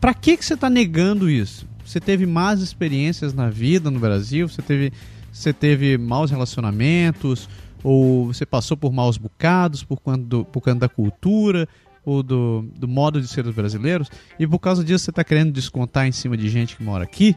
[0.00, 1.66] para que que você tá negando isso?
[1.84, 4.92] Você teve más experiências na vida no Brasil, você teve
[5.32, 7.48] você teve maus relacionamentos,
[7.82, 11.68] ou você passou por maus bocados por conta, do, por conta da cultura,
[12.04, 15.52] ou do, do modo de ser dos brasileiros, e por causa disso você está querendo
[15.52, 17.34] descontar em cima de gente que mora aqui.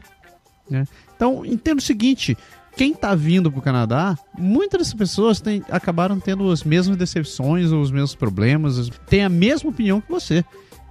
[0.70, 0.84] Né?
[1.16, 2.36] Então, entenda o seguinte:
[2.76, 7.72] quem está vindo para o Canadá, muitas dessas pessoas têm, acabaram tendo as mesmas decepções
[7.72, 10.44] ou os mesmos problemas, têm a mesma opinião que você.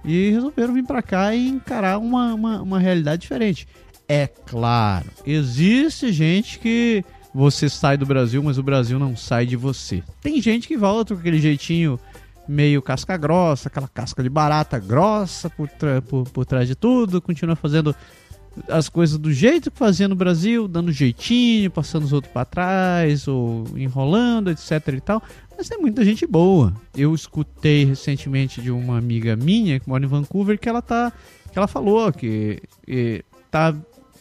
[0.04, 3.66] E resolveram vir para cá e encarar uma, uma, uma realidade diferente.
[4.08, 9.54] É claro, existe gente que você sai do Brasil, mas o Brasil não sai de
[9.54, 10.02] você.
[10.22, 12.00] Tem gente que volta com aquele jeitinho
[12.48, 15.68] meio casca grossa, aquela casca de barata grossa por,
[16.08, 17.94] por, por trás de tudo, continua fazendo
[18.68, 23.28] as coisas do jeito que fazia no Brasil, dando jeitinho, passando os outros para trás,
[23.28, 25.22] ou enrolando, etc e tal.
[25.56, 26.72] Mas tem muita gente boa.
[26.96, 31.12] Eu escutei recentemente de uma amiga minha que mora em Vancouver que ela tá.
[31.52, 33.74] que ela falou que, que tá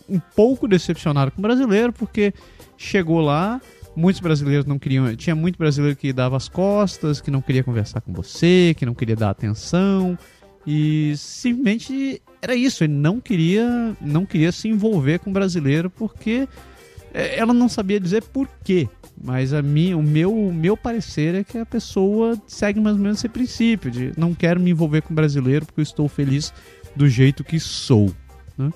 [0.09, 2.33] um pouco decepcionada com o brasileiro, porque
[2.77, 3.61] chegou lá,
[3.95, 5.15] muitos brasileiros não queriam.
[5.15, 8.93] Tinha muito brasileiro que dava as costas, que não queria conversar com você, que não
[8.93, 10.17] queria dar atenção.
[10.65, 16.47] E simplesmente era isso, ele não queria, não queria se envolver com o brasileiro porque
[17.13, 18.87] é, ela não sabia dizer por quê.
[19.19, 23.01] Mas a minha, o meu, o meu parecer é que a pessoa segue mais ou
[23.01, 26.53] menos esse princípio de não quero me envolver com o brasileiro porque eu estou feliz
[26.95, 28.13] do jeito que sou.
[28.55, 28.71] Né?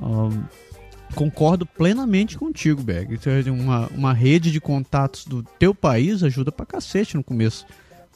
[0.00, 0.42] Um,
[1.14, 3.18] concordo plenamente contigo, Berg.
[3.50, 7.66] Uma, uma rede de contatos do teu país ajuda pra cacete no começo.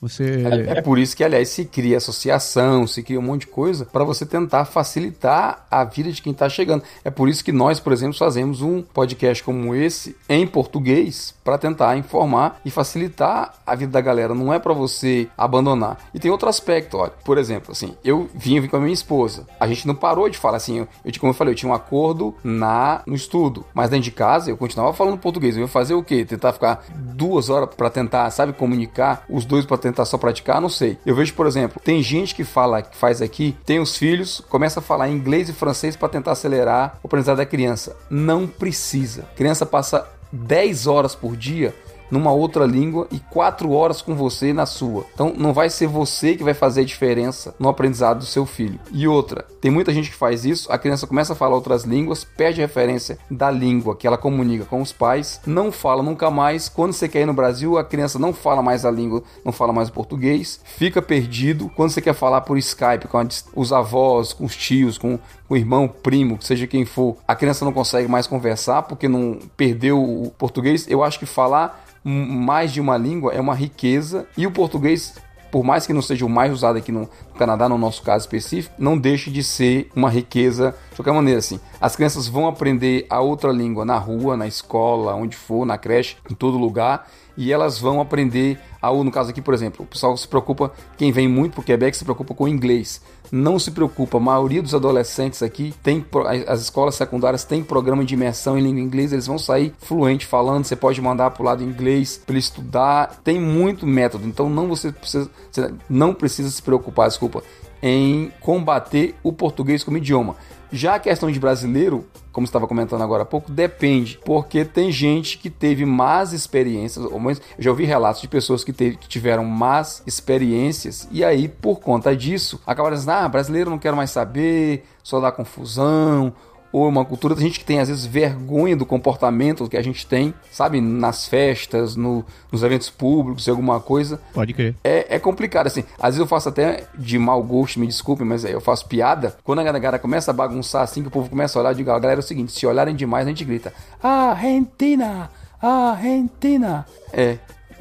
[0.01, 0.47] Você...
[0.47, 3.85] É, é, por isso que, aliás, se cria associação, se cria um monte de coisa
[3.85, 6.83] para você tentar facilitar a vida de quem está chegando.
[7.05, 11.59] É por isso que nós, por exemplo, fazemos um podcast como esse em português para
[11.59, 14.37] tentar informar e facilitar a vida da galera.
[14.37, 15.99] Não é para você abandonar.
[16.15, 17.13] E tem outro aspecto, olha.
[17.25, 19.49] Por exemplo, assim, eu vim, vim com a minha esposa.
[19.59, 20.79] A gente não parou de falar assim.
[20.79, 24.49] Eu, como eu falei, eu tinha um acordo na no estudo, mas dentro de casa
[24.49, 25.57] eu continuava falando português.
[25.57, 26.25] Eu ia fazer o quê?
[26.25, 30.69] Tentar ficar duas horas para tentar, sabe, comunicar os dois para tentar só praticar, não
[30.69, 30.99] sei.
[31.05, 34.79] Eu vejo, por exemplo, tem gente que fala, que faz aqui, tem os filhos, começa
[34.79, 37.97] a falar inglês e francês para tentar acelerar o aprendizado da criança.
[38.09, 39.23] Não precisa.
[39.23, 41.75] A criança passa 10 horas por dia
[42.11, 45.07] numa outra língua e quatro horas com você na sua.
[45.15, 48.81] Então não vai ser você que vai fazer a diferença no aprendizado do seu filho.
[48.91, 52.25] E outra, tem muita gente que faz isso, a criança começa a falar outras línguas,
[52.25, 56.69] perde a referência da língua que ela comunica com os pais, não fala nunca mais.
[56.69, 59.73] Quando você quer ir no Brasil, a criança não fala mais a língua, não fala
[59.73, 61.71] mais o português, fica perdido.
[61.77, 63.21] Quando você quer falar por Skype com
[63.55, 65.19] os avós, com os tios, com
[65.51, 70.01] o irmão, primo, seja quem for, a criança não consegue mais conversar porque não perdeu
[70.01, 70.87] o português.
[70.89, 75.13] Eu acho que falar mais de uma língua é uma riqueza e o português
[75.51, 78.73] por mais que não seja o mais usado aqui no Canadá, no nosso caso específico,
[78.79, 81.41] não deixe de ser uma riqueza de qualquer maneira.
[81.41, 85.77] Assim, as crianças vão aprender a outra língua na rua, na escola, onde for, na
[85.77, 89.89] creche, em todo lugar, e elas vão aprender, a, no caso aqui, por exemplo, o
[89.89, 93.01] pessoal se preocupa, quem vem muito para o Quebec se preocupa com o inglês
[93.33, 94.19] não se preocupa.
[94.19, 96.05] A maioria dos adolescentes aqui tem
[96.47, 100.65] as escolas secundárias têm programa de imersão em língua inglesa, eles vão sair fluente falando,
[100.65, 103.21] você pode mandar para o lado inglês para ele estudar.
[103.23, 107.43] Tem muito método, então não você precisa você não precisa se preocupar, desculpa,
[107.83, 110.37] em combater o português como idioma.
[110.73, 115.37] Já a questão de brasileiro, como estava comentando agora há pouco, depende, porque tem gente
[115.37, 119.09] que teve más experiências, ou menos, eu já ouvi relatos de pessoas que, teve, que
[119.09, 124.11] tiveram más experiências e aí, por conta disso, acabaram dizendo: ah, brasileiro não quero mais
[124.11, 126.33] saber, só dá confusão,
[126.73, 130.07] ou uma cultura da gente que tem às vezes vergonha do comportamento que a gente
[130.07, 134.21] tem, sabe, nas festas, no, nos eventos públicos, alguma coisa.
[134.33, 134.75] Pode crer.
[134.85, 135.85] É, é complicado, assim.
[135.99, 139.37] Às vezes eu faço até de mau gosto, me desculpe, mas eu faço piada.
[139.43, 141.91] Quando a galera começa a bagunçar assim, que o povo começa a olhar, eu digo,
[141.91, 145.31] a galera é o seguinte: se olharem demais, a gente grita: Argentina!
[145.61, 146.87] Argentina!
[147.13, 147.39] É,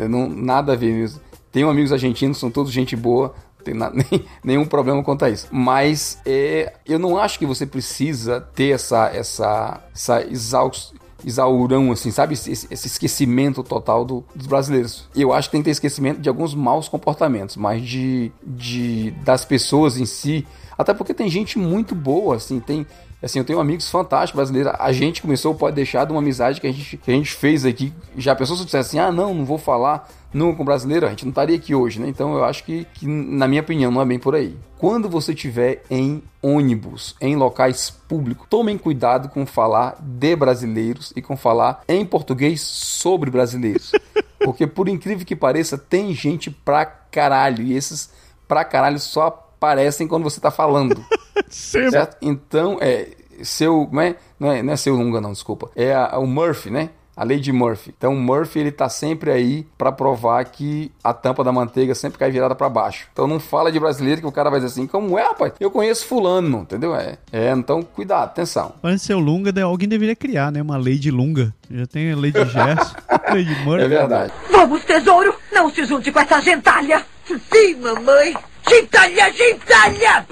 [0.07, 1.21] não, nada a ver mesmo.
[1.51, 3.33] Tenho amigos argentinos, são todos gente boa,
[3.69, 5.47] tem na, nem, nenhum problema quanto a isso.
[5.51, 10.93] Mas é, eu não acho que você precisa ter essa, essa, essa exaust,
[11.25, 12.33] exaurão, assim, sabe?
[12.33, 15.07] Esse, esse esquecimento total do, dos brasileiros.
[15.15, 19.45] Eu acho que tem que ter esquecimento de alguns maus comportamentos, mas de, de das
[19.45, 20.47] pessoas em si.
[20.77, 22.87] Até porque tem gente muito boa, assim, tem
[23.21, 24.71] Assim, eu tenho amigos fantásticos brasileiros.
[24.79, 27.65] A gente começou, pode deixar, de uma amizade que a gente, que a gente fez
[27.65, 27.93] aqui.
[28.17, 31.09] Já pensou se eu dissesse assim, ah, não, não vou falar nunca com brasileiro, a
[31.09, 32.07] gente não estaria aqui hoje, né?
[32.07, 34.55] Então eu acho que, que, na minha opinião, não é bem por aí.
[34.77, 41.21] Quando você estiver em ônibus, em locais públicos, tomem cuidado com falar de brasileiros e
[41.21, 43.91] com falar em português sobre brasileiros.
[44.39, 47.61] Porque, por incrível que pareça, tem gente pra caralho.
[47.63, 48.09] E esses
[48.47, 51.03] pra caralho só aparecem quando você tá falando.
[51.49, 52.17] certo?
[52.21, 53.09] Então, é.
[53.41, 53.87] Seu.
[53.91, 55.69] Não é, não é, não é seu Lunga, não, desculpa.
[55.75, 56.89] É a, o Murphy, né?
[57.19, 57.93] A lei de Murphy.
[57.97, 62.31] Então, Murphy ele tá sempre aí para provar que a tampa da manteiga sempre cai
[62.31, 63.07] virada para baixo.
[63.11, 65.51] Então, não fala de brasileiro que o cara vai dizer assim, como é, rapaz?
[65.59, 66.95] Eu conheço fulano, entendeu?
[66.95, 68.73] É, é então cuidado, atenção.
[68.81, 70.61] Mas seu Lunga, alguém deveria criar, né?
[70.61, 71.53] Uma lei de Lunga.
[71.69, 72.95] Já tem a lei de Gerson,
[73.33, 73.83] lei de Murphy.
[73.83, 74.33] É verdade.
[74.49, 77.05] Vamos, tesouro, não se junte com essa gentalha.
[77.25, 78.33] Sim, mamãe.
[78.65, 80.25] Gentalha, gentalha!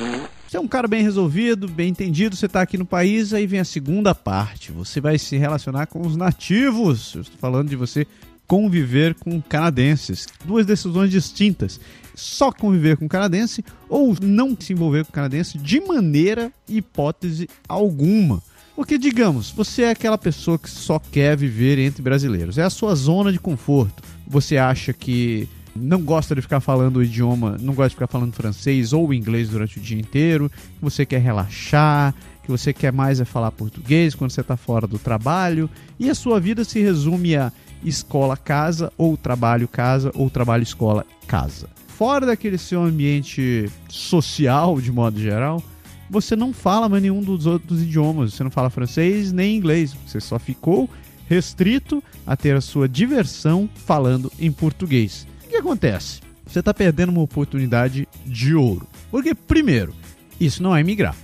[0.48, 3.60] Você é um cara bem resolvido, bem entendido, você está aqui no país, aí vem
[3.60, 4.72] a segunda parte.
[4.72, 7.14] Você vai se relacionar com os nativos.
[7.16, 8.08] Eu estou falando de você
[8.48, 10.26] conviver com canadenses.
[10.46, 11.82] Duas decisões distintas.
[12.16, 18.42] Só conviver com canadense ou não se envolver com canadense de maneira hipótese alguma.
[18.74, 22.96] Porque, digamos, você é aquela pessoa que só quer viver entre brasileiros, é a sua
[22.96, 24.02] zona de conforto.
[24.26, 28.34] Você acha que não gosta de ficar falando o idioma, não gosta de ficar falando
[28.34, 32.14] francês ou inglês durante o dia inteiro, que você quer relaxar,
[32.44, 35.70] que você quer mais é falar português quando você está fora do trabalho,
[36.00, 37.52] e a sua vida se resume a
[37.84, 41.70] escola-casa, ou trabalho-casa, ou trabalho-escola-casa.
[41.88, 45.64] Fora daquele seu ambiente social, de modo geral,
[46.10, 48.34] você não fala mais nenhum dos outros idiomas.
[48.34, 49.96] Você não fala francês nem inglês.
[50.06, 50.90] Você só ficou
[51.28, 55.28] restrito a ter a sua diversão falando em português.
[55.48, 56.20] O que acontece?
[56.46, 58.86] Você está perdendo uma oportunidade de ouro.
[59.10, 59.94] Porque, primeiro,
[60.38, 61.16] isso não é migrar.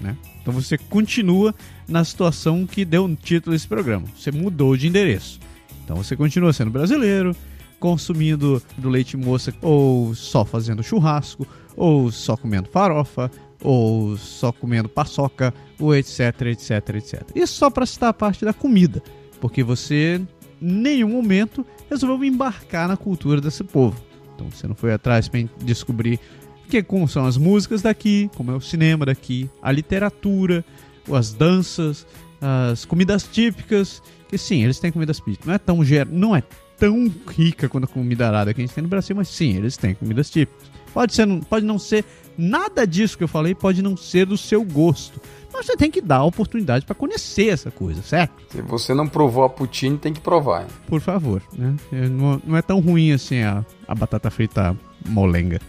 [0.00, 0.16] Né?
[0.40, 1.54] Então você continua
[1.86, 4.06] na situação que deu um título a esse programa.
[4.16, 5.38] Você mudou de endereço.
[5.84, 7.36] Então você continua sendo brasileiro,
[7.78, 11.46] consumindo do leite moça ou só fazendo churrasco,
[11.76, 13.30] ou só comendo farofa,
[13.62, 17.22] ou só comendo paçoca, ou etc, etc, etc.
[17.34, 19.02] Isso só para citar a parte da comida,
[19.38, 20.20] porque você
[20.60, 24.00] nenhum momento resolveu embarcar na cultura desse povo.
[24.34, 26.20] Então você não foi atrás para descobrir
[26.68, 30.64] que como são as músicas daqui, como é o cinema daqui, a literatura,
[31.12, 32.06] as danças,
[32.40, 35.46] as comidas típicas, que sim, eles têm comidas típicas.
[35.46, 36.06] Não é tão ger...
[36.06, 36.42] não é
[36.76, 39.76] tão rica quanto a comida arada que a gente tem no Brasil, mas sim, eles
[39.76, 40.70] têm comidas típicas.
[40.92, 42.04] Pode ser, pode não ser
[42.36, 45.20] nada disso que eu falei, pode não ser do seu gosto.
[45.62, 48.34] Você tem que dar a oportunidade para conhecer essa coisa, certo?
[48.50, 50.62] Se você não provou a poutine, tem que provar.
[50.62, 50.68] Hein?
[50.86, 51.74] Por favor, né?
[51.90, 54.76] Não, não é tão ruim assim a, a batata frita
[55.06, 55.60] molenga.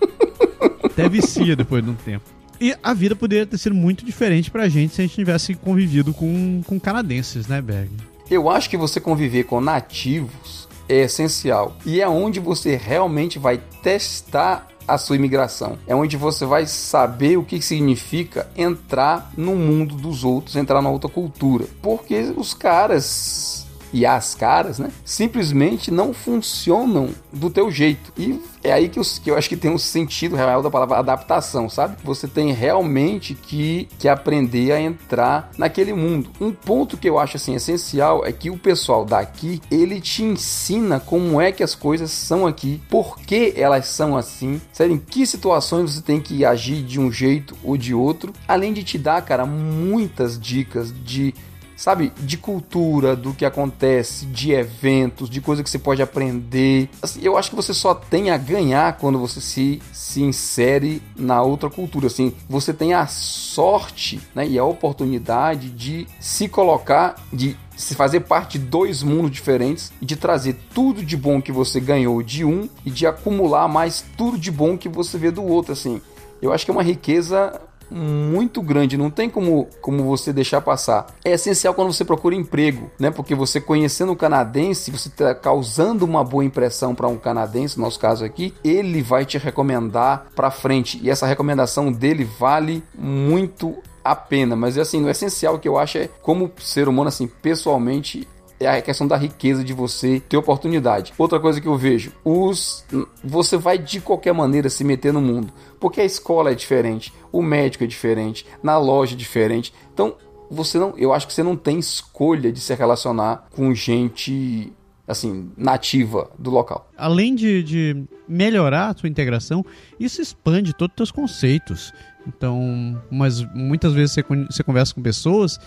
[0.84, 2.24] Até vicia depois de um tempo.
[2.60, 6.14] E a vida poderia ter sido muito diferente pra gente se a gente tivesse convivido
[6.14, 7.90] com, com canadenses, né, Berg?
[8.30, 11.76] Eu acho que você conviver com nativos é essencial.
[11.84, 15.78] E é onde você realmente vai testar a sua imigração.
[15.86, 20.90] É onde você vai saber o que significa entrar no mundo dos outros, entrar na
[20.90, 21.66] outra cultura.
[21.80, 24.90] Porque os caras e as caras, né?
[25.04, 28.12] Simplesmente não funcionam do teu jeito.
[28.16, 30.98] E é aí que eu, que eu acho que tem um sentido real da palavra
[30.98, 31.96] adaptação, sabe?
[32.04, 36.30] Você tem realmente que, que aprender a entrar naquele mundo.
[36.40, 41.00] Um ponto que eu acho assim essencial é que o pessoal daqui, ele te ensina
[41.00, 44.94] como é que as coisas são aqui, por que elas são assim, sabe?
[44.94, 48.84] Em que situações você tem que agir de um jeito ou de outro, além de
[48.84, 51.34] te dar, cara, muitas dicas de
[51.82, 56.88] sabe, de cultura, do que acontece, de eventos, de coisa que você pode aprender.
[57.02, 61.42] Assim, eu acho que você só tem a ganhar quando você se, se insere na
[61.42, 62.06] outra cultura.
[62.06, 68.20] Assim, você tem a sorte né, e a oportunidade de se colocar, de se fazer
[68.20, 72.44] parte de dois mundos diferentes e de trazer tudo de bom que você ganhou de
[72.44, 75.72] um e de acumular mais tudo de bom que você vê do outro.
[75.72, 76.00] Assim,
[76.40, 77.60] eu acho que é uma riqueza
[77.92, 81.06] muito grande, não tem como, como você deixar passar.
[81.24, 83.10] É essencial quando você procura emprego, né?
[83.10, 87.84] Porque você conhecendo o canadense, você está causando uma boa impressão para um canadense, no
[87.84, 93.76] nosso caso aqui, ele vai te recomendar para frente e essa recomendação dele vale muito
[94.04, 98.26] a pena, mas assim, o essencial que eu acho é como ser humano assim, pessoalmente
[98.64, 101.12] é a questão da riqueza de você ter oportunidade.
[101.18, 102.84] Outra coisa que eu vejo, os
[103.22, 107.42] você vai de qualquer maneira se meter no mundo, porque a escola é diferente, o
[107.42, 109.72] médico é diferente, na loja é diferente.
[109.92, 110.16] Então,
[110.50, 114.72] você não, eu acho que você não tem escolha de se relacionar com gente
[115.06, 116.88] assim, nativa do local.
[116.96, 119.64] Além de, de melhorar a sua integração,
[119.98, 121.92] isso expande todos os seus conceitos.
[122.26, 125.58] Então, mas muitas vezes você, você conversa com pessoas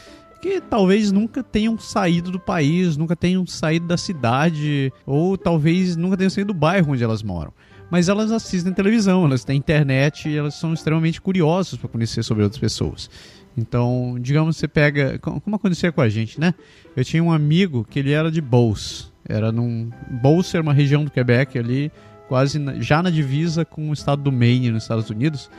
[0.46, 6.16] que talvez nunca tenham saído do país, nunca tenham saído da cidade, ou talvez nunca
[6.16, 7.52] tenham saído do bairro onde elas moram.
[7.90, 12.44] Mas elas assistem televisão, elas têm internet e elas são extremamente curiosas para conhecer sobre
[12.44, 13.10] outras pessoas.
[13.58, 15.18] Então, digamos, você pega.
[15.18, 16.54] Como acontecia com a gente, né?
[16.96, 19.08] Eu tinha um amigo que ele era de Beauce.
[19.28, 19.90] Era num.
[20.22, 21.92] Beauce era uma região do Quebec ali,
[22.28, 25.50] quase na, já na divisa com o estado do Maine, nos Estados Unidos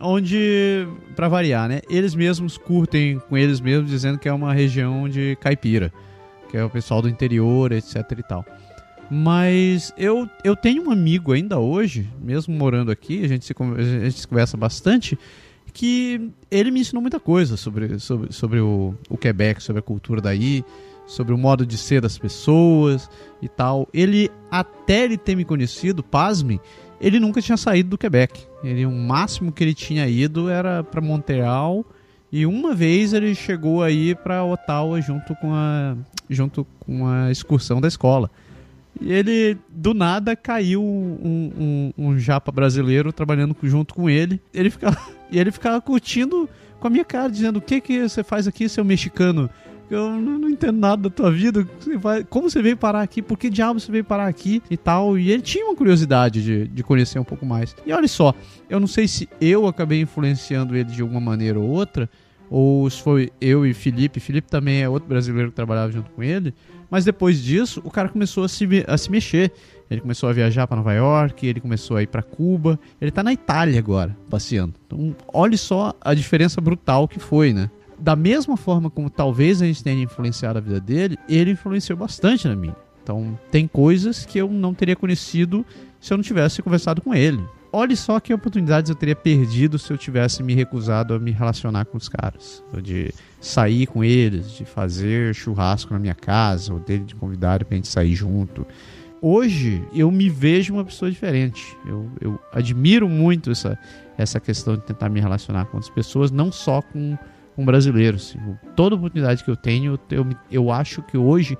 [0.00, 5.08] onde, para variar, né, eles mesmos curtem com eles mesmos, dizendo que é uma região
[5.08, 5.92] de caipira,
[6.50, 8.44] que é o pessoal do interior, etc e tal.
[9.10, 14.04] Mas eu, eu tenho um amigo ainda hoje, mesmo morando aqui, a gente se, a
[14.04, 15.18] gente se conversa bastante,
[15.72, 20.20] que ele me ensinou muita coisa sobre, sobre, sobre o, o Quebec, sobre a cultura
[20.20, 20.64] daí,
[21.06, 23.08] sobre o modo de ser das pessoas
[23.40, 23.88] e tal.
[23.94, 26.60] Ele, até ele ter me conhecido, pasme,
[27.00, 28.46] ele nunca tinha saído do Quebec.
[28.62, 31.84] Ele, o máximo que ele tinha ido era para Montreal
[32.32, 35.96] e uma vez ele chegou aí para Ottawa junto com a
[36.28, 38.30] junto com a excursão da escola.
[39.00, 44.40] E ele, do nada, caiu um, um, um japa brasileiro trabalhando junto com ele.
[44.52, 44.98] Ele ficava,
[45.30, 46.48] e ele ficava curtindo
[46.80, 49.50] com a minha cara, dizendo: O que, que você faz aqui, seu mexicano?
[49.90, 51.66] Eu não, não entendo nada da tua vida.
[51.78, 53.22] Você vai, como você veio parar aqui?
[53.22, 54.62] Por que diabo você veio parar aqui?
[54.70, 55.18] E tal.
[55.18, 57.74] E ele tinha uma curiosidade de, de conhecer um pouco mais.
[57.86, 58.34] E olha só,
[58.68, 62.08] eu não sei se eu acabei influenciando ele de alguma maneira ou outra,
[62.50, 64.18] ou se foi eu e Felipe.
[64.18, 66.52] Felipe também é outro brasileiro que trabalhava junto com ele.
[66.90, 69.52] Mas depois disso, o cara começou a se, a se mexer.
[69.90, 72.78] Ele começou a viajar para Nova York, ele começou a ir para Cuba.
[73.00, 74.74] Ele tá na Itália agora, passeando.
[74.86, 77.70] Então, olhe só a diferença brutal que foi, né?
[77.98, 82.46] Da mesma forma como talvez a gente tenha influenciado a vida dele, ele influenciou bastante
[82.46, 82.76] na minha.
[83.02, 85.64] Então, tem coisas que eu não teria conhecido
[86.00, 87.42] se eu não tivesse conversado com ele.
[87.72, 91.84] Olhe só que oportunidades eu teria perdido se eu tivesse me recusado a me relacionar
[91.84, 92.62] com os caras.
[92.82, 97.76] De sair com eles, de fazer churrasco na minha casa, ou dele de convidar pra
[97.76, 98.66] gente sair junto
[99.20, 101.76] hoje eu me vejo uma pessoa diferente.
[101.84, 103.78] Eu, eu admiro muito essa,
[104.16, 107.18] essa questão de tentar me relacionar com outras pessoas, não só com,
[107.56, 108.28] com brasileiros.
[108.28, 108.56] Assim.
[108.76, 111.58] Toda oportunidade que eu tenho, eu, eu acho que hoje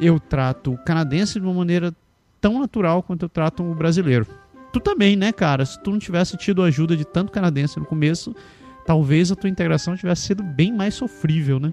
[0.00, 1.94] eu trato o canadense de uma maneira
[2.40, 4.26] tão natural quanto eu trato o brasileiro.
[4.72, 5.66] Tu também, né, cara?
[5.66, 8.34] Se tu não tivesse tido a ajuda de tanto canadense no começo,
[8.86, 11.72] talvez a tua integração tivesse sido bem mais sofrível, né?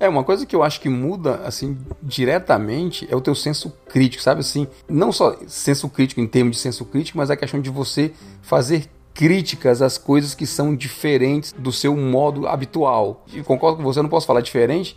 [0.00, 4.22] É, uma coisa que eu acho que muda, assim, diretamente é o teu senso crítico,
[4.22, 4.68] sabe assim?
[4.88, 8.88] Não só senso crítico em termos de senso crítico, mas a questão de você fazer
[9.18, 13.24] críticas às coisas que são diferentes do seu modo habitual.
[13.34, 14.96] E concordo com você, eu não posso falar diferente,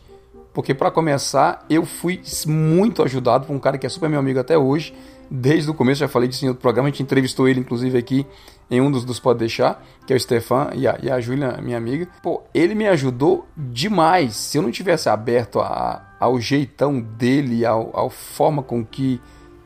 [0.53, 4.39] porque para começar, eu fui muito ajudado por um cara que é super meu amigo
[4.39, 4.93] até hoje,
[5.27, 8.23] desde o começo, já falei disso em outro programa, a gente entrevistou ele inclusive aqui
[8.69, 11.57] em um dos, dos Pode Deixar, que é o Stefan e a, e a Júlia,
[11.59, 12.07] minha amiga.
[12.21, 14.35] Pô, ele me ajudou demais.
[14.35, 19.19] Se eu não tivesse aberto a, ao jeitão dele, ao forma com que,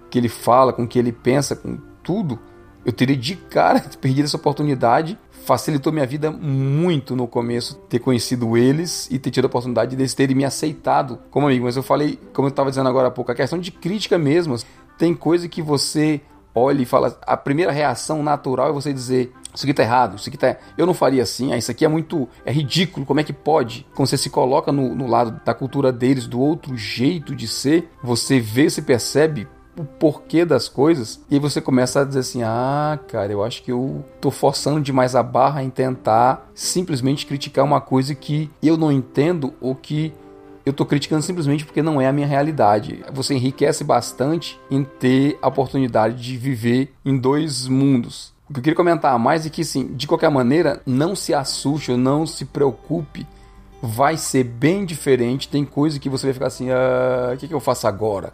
[0.09, 2.39] que ele fala, com que ele pensa, com tudo,
[2.85, 5.17] eu teria de cara perdido essa oportunidade.
[5.45, 10.13] Facilitou minha vida muito no começo ter conhecido eles e ter tido a oportunidade deles
[10.13, 11.65] terem me aceitado como amigo.
[11.65, 14.55] Mas eu falei, como eu estava dizendo agora há pouco, a questão de crítica mesmo.
[14.97, 16.21] Tem coisa que você
[16.55, 20.29] olha e fala, a primeira reação natural é você dizer, isso aqui tá errado, isso
[20.29, 20.55] aqui tá.
[20.77, 22.27] Eu não faria assim, ah, isso aqui é muito.
[22.45, 23.85] é ridículo, como é que pode?
[23.93, 27.89] Quando você se coloca no, no lado da cultura deles, do outro jeito de ser,
[28.01, 32.97] você vê, se percebe o porquê das coisas, e você começa a dizer assim: ah,
[33.07, 37.81] cara, eu acho que eu tô forçando demais a barra em tentar simplesmente criticar uma
[37.81, 40.13] coisa que eu não entendo ou que
[40.65, 43.03] eu estou criticando simplesmente porque não é a minha realidade.
[43.13, 48.33] Você enriquece bastante em ter a oportunidade de viver em dois mundos.
[48.49, 51.91] O que eu queria comentar mais é que, sim, de qualquer maneira, não se assuste
[51.91, 53.27] ou não se preocupe.
[53.81, 55.47] Vai ser bem diferente.
[55.47, 58.33] Tem coisa que você vai ficar assim: ah, o que, que eu faço agora?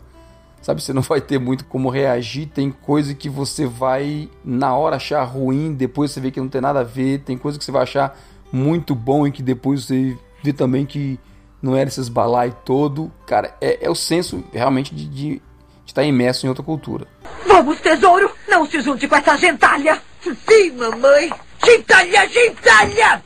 [0.62, 2.48] Sabe, você não vai ter muito como reagir.
[2.48, 6.62] Tem coisa que você vai, na hora, achar ruim, depois você vê que não tem
[6.62, 7.20] nada a ver.
[7.20, 8.18] Tem coisa que você vai achar
[8.52, 11.20] muito bom e que depois você vê também que
[11.62, 13.12] não era esses balai todo.
[13.26, 15.42] Cara, é, é o senso realmente de, de,
[15.86, 17.08] estar imerso em outra cultura.
[17.48, 18.32] Vamos, tesouro!
[18.48, 20.02] Não se junte com essa gentalha!
[20.22, 21.32] Sim, mamãe!
[21.64, 23.22] Gentalha, gentalha!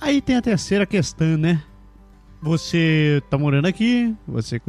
[0.00, 1.62] Aí tem a terceira questão, né?
[2.46, 4.62] Você tá morando aqui, você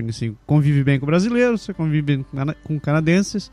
[0.47, 2.25] convive bem com brasileiros, você convive bem
[2.63, 3.51] com canadenses,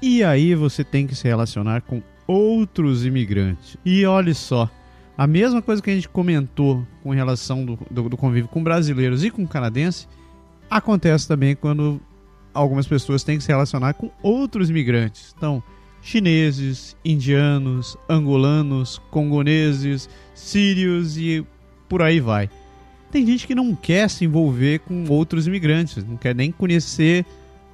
[0.00, 3.76] e aí você tem que se relacionar com outros imigrantes.
[3.84, 4.70] E olha só,
[5.16, 9.24] a mesma coisa que a gente comentou com relação do, do, do convívio com brasileiros
[9.24, 10.06] e com canadenses
[10.70, 12.00] acontece também quando
[12.54, 15.34] algumas pessoas têm que se relacionar com outros imigrantes.
[15.36, 15.60] Então,
[16.00, 21.44] chineses, indianos, angolanos, congoneses, sírios e
[21.88, 22.48] por aí vai.
[23.10, 27.24] Tem gente que não quer se envolver com outros imigrantes, não quer nem conhecer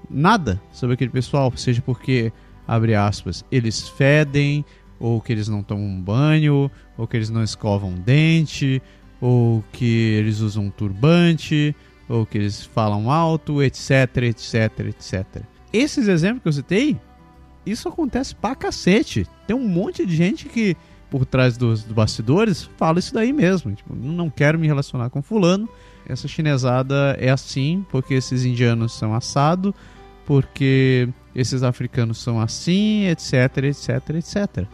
[0.09, 2.33] nada sobre aquele pessoal, seja porque,
[2.67, 4.65] abre aspas, eles fedem,
[4.99, 8.81] ou que eles não tomam banho, ou que eles não escovam dente,
[9.21, 11.75] ou que eles usam turbante,
[12.09, 14.55] ou que eles falam alto, etc, etc,
[14.89, 15.43] etc.
[15.73, 16.97] Esses exemplos que eu citei,
[17.67, 19.27] isso acontece pra cacete.
[19.47, 20.77] Tem um monte de gente que,
[21.15, 23.73] por trás dos, dos bastidores, fala isso daí mesmo.
[23.73, 25.69] Tipo, não quero me relacionar com fulano.
[26.09, 29.73] Essa chinesada é assim, porque esses indianos são assado,
[30.27, 34.67] porque esses africanos são assim, etc, etc, etc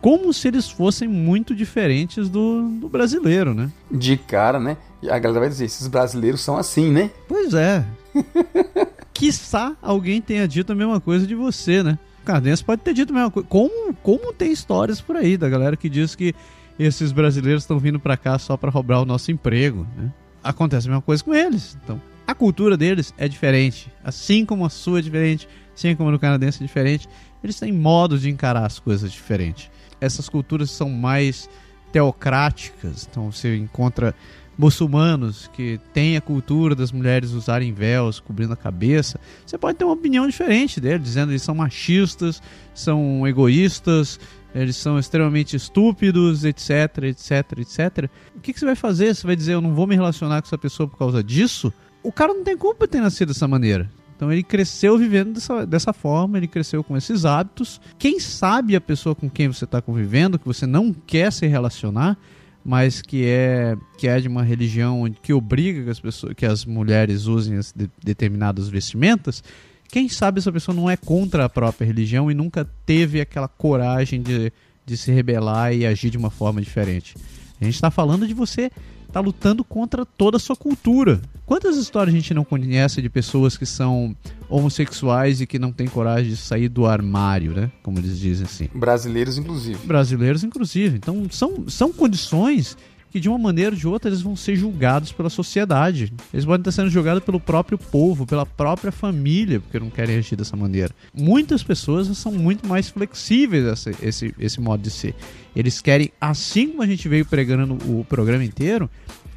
[0.00, 3.70] como se eles fossem muito diferentes do, do brasileiro, né?
[3.88, 4.76] De cara, né?
[5.00, 7.08] E a galera vai dizer, esses brasileiros são assim, né?
[7.28, 7.84] Pois é.
[9.14, 11.96] Quiçá alguém tenha dito a mesma coisa de você, né?
[12.24, 13.48] Canadense pode ter dito coisa.
[13.48, 16.34] Como, como tem histórias por aí da galera que diz que
[16.78, 20.12] esses brasileiros estão vindo para cá só para roubar o nosso emprego, né?
[20.42, 21.78] Acontece a mesma coisa com eles.
[21.84, 23.92] Então, a cultura deles é diferente.
[24.02, 27.08] Assim como a sua é diferente, assim como a do canadense é diferente.
[27.44, 29.70] Eles têm modos de encarar as coisas diferentes
[30.02, 31.48] essas culturas são mais
[31.92, 33.08] teocráticas.
[33.08, 34.14] Então você encontra
[34.62, 39.84] muçulmanos que têm a cultura das mulheres usarem véus cobrindo a cabeça, você pode ter
[39.84, 42.40] uma opinião diferente deles, dizendo que eles são machistas,
[42.72, 44.20] são egoístas,
[44.54, 46.70] eles são extremamente estúpidos, etc,
[47.08, 48.10] etc, etc.
[48.36, 49.12] O que, que você vai fazer?
[49.12, 51.72] Você vai dizer, eu não vou me relacionar com essa pessoa por causa disso?
[52.00, 53.90] O cara não tem culpa de ter nascido dessa maneira.
[54.14, 57.80] Então ele cresceu vivendo dessa, dessa forma, ele cresceu com esses hábitos.
[57.98, 62.16] Quem sabe a pessoa com quem você está convivendo, que você não quer se relacionar,
[62.64, 66.64] mas que é que é de uma religião que obriga que as pessoas, que as
[66.64, 69.42] mulheres usem as de, determinadas vestimentas,
[69.88, 74.22] quem sabe essa pessoa não é contra a própria religião e nunca teve aquela coragem
[74.22, 74.52] de,
[74.86, 77.14] de se rebelar e agir de uma forma diferente.
[77.60, 78.70] A gente está falando de você
[79.12, 81.20] está lutando contra toda a sua cultura.
[81.44, 84.16] Quantas histórias a gente não conhece de pessoas que são
[84.52, 87.70] homossexuais e que não têm coragem de sair do armário, né?
[87.82, 88.68] Como eles dizem assim.
[88.74, 89.86] Brasileiros, inclusive.
[89.86, 90.96] Brasileiros, inclusive.
[90.96, 92.76] Então, são, são condições
[93.10, 96.12] que de uma maneira ou de outra eles vão ser julgados pela sociedade.
[96.32, 100.34] Eles podem estar sendo julgados pelo próprio povo, pela própria família, porque não querem agir
[100.34, 100.94] dessa maneira.
[101.14, 105.14] Muitas pessoas são muito mais flexíveis esse, esse, esse modo de ser.
[105.54, 108.88] Eles querem, assim como a gente veio pregando o programa inteiro,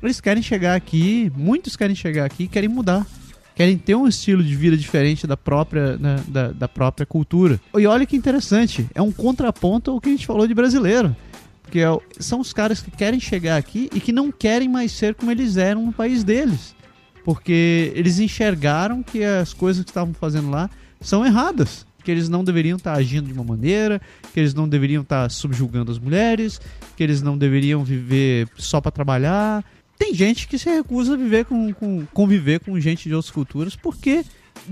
[0.01, 3.05] eles querem chegar aqui, muitos querem chegar aqui e querem mudar
[3.55, 7.59] querem ter um estilo de vida diferente da própria, né, da, da, própria cultura.
[7.77, 11.15] E olha que interessante, é um contraponto ao que a gente falou de brasileiro.
[11.63, 15.15] Porque é são os caras que querem chegar aqui e que não querem mais ser
[15.15, 16.75] como eles eram no país deles.
[17.23, 20.69] Porque eles enxergaram que as coisas que estavam fazendo lá
[21.01, 21.85] são erradas.
[22.03, 23.99] Que eles não deveriam estar agindo de uma maneira,
[24.31, 26.61] que eles não deveriam estar subjugando as mulheres,
[26.95, 29.65] que eles não deveriam viver só para trabalhar.
[29.97, 33.75] Tem gente que se recusa a viver com, com, conviver com gente de outras culturas
[33.75, 34.23] porque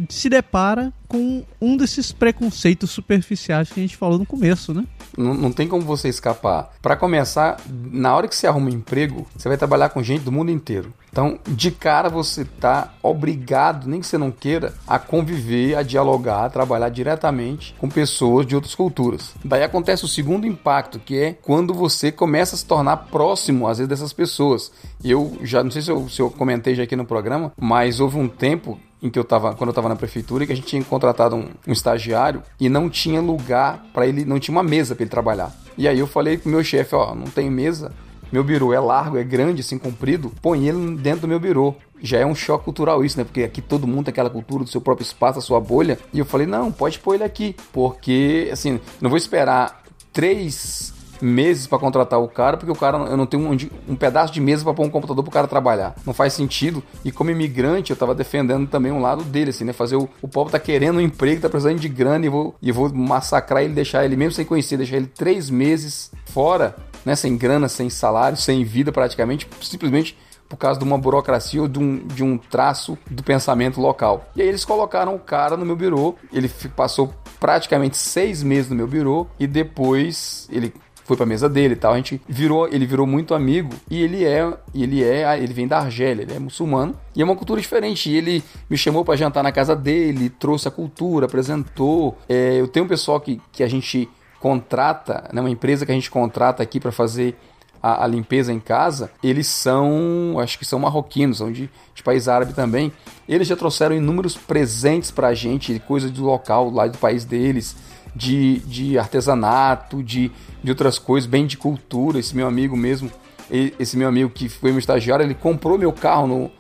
[0.10, 4.84] se depara com um desses preconceitos superficiais que a gente falou no começo, né?
[5.16, 6.74] Não, não tem como você escapar.
[6.82, 10.32] Para começar, na hora que você arruma um emprego, você vai trabalhar com gente do
[10.32, 10.92] mundo inteiro.
[11.12, 16.46] Então, de cara você tá obrigado, nem que você não queira, a conviver, a dialogar,
[16.46, 19.36] a trabalhar diretamente com pessoas de outras culturas.
[19.46, 23.78] Daí acontece o segundo impacto, que é quando você começa a se tornar próximo, às
[23.78, 24.72] vezes, dessas pessoas.
[25.04, 28.18] Eu já, não sei se eu, se eu comentei já aqui no programa, mas houve
[28.18, 30.84] um tempo em que eu tava, quando eu estava na prefeitura, que a gente tinha
[30.86, 35.04] contratado um, um estagiário e não tinha lugar para ele, não tinha uma mesa para
[35.04, 35.54] ele trabalhar.
[35.78, 37.92] E aí eu falei pro meu chefe, ó, não tem mesa,
[38.32, 41.76] meu birô é largo, é grande, assim, comprido, põe ele dentro do meu birô.
[42.02, 43.24] Já é um choque cultural isso, né?
[43.24, 46.00] Porque aqui todo mundo tem aquela cultura do seu próprio espaço, a sua bolha.
[46.12, 47.56] E eu falei, não, pode pôr ele aqui.
[47.72, 50.93] Porque, assim, não vou esperar três
[51.24, 53.58] meses para contratar o cara, porque o cara eu não tenho um,
[53.88, 55.96] um pedaço de mesa para pôr um computador pro cara trabalhar.
[56.06, 56.84] Não faz sentido.
[57.04, 59.74] E como imigrante, eu tava defendendo também um lado dele, assim, né?
[59.74, 62.72] Fazer o, o povo tá querendo um emprego, tá precisando de grana e vou, e
[62.72, 67.16] vou massacrar ele, deixar ele, mesmo sem conhecer, deixar ele três meses fora, né?
[67.16, 70.18] Sem grana, sem salário, sem vida praticamente, simplesmente
[70.54, 74.30] por causa de uma burocracia ou de um, de um traço do pensamento local.
[74.36, 78.76] E aí eles colocaram o cara no meu birô, ele passou praticamente seis meses no
[78.76, 80.72] meu birô e depois ele
[81.04, 81.94] foi pra mesa dele e tal.
[81.94, 85.80] A gente virou, ele virou muito amigo e ele é, ele é, ele vem da
[85.80, 88.10] Argélia, ele é muçulmano e é uma cultura diferente.
[88.10, 92.18] E ele me chamou para jantar na casa dele, trouxe a cultura, apresentou.
[92.28, 95.96] É, eu tenho um pessoal que, que a gente contrata, né, uma empresa que a
[95.96, 97.36] gente contrata aqui para fazer
[97.82, 102.28] a, a, limpeza em casa, eles são, acho que são marroquinos, são de, de país
[102.28, 102.92] árabe também.
[103.28, 107.76] Eles já trouxeram inúmeros presentes pra gente, coisas do local lá do país deles
[108.16, 110.32] de, de artesanato, de,
[110.64, 112.20] de outras coisas, bem de cultura.
[112.20, 113.12] Esse meu amigo mesmo,
[113.50, 116.52] esse meu amigo que foi meu estagiário, ele comprou meu carro no,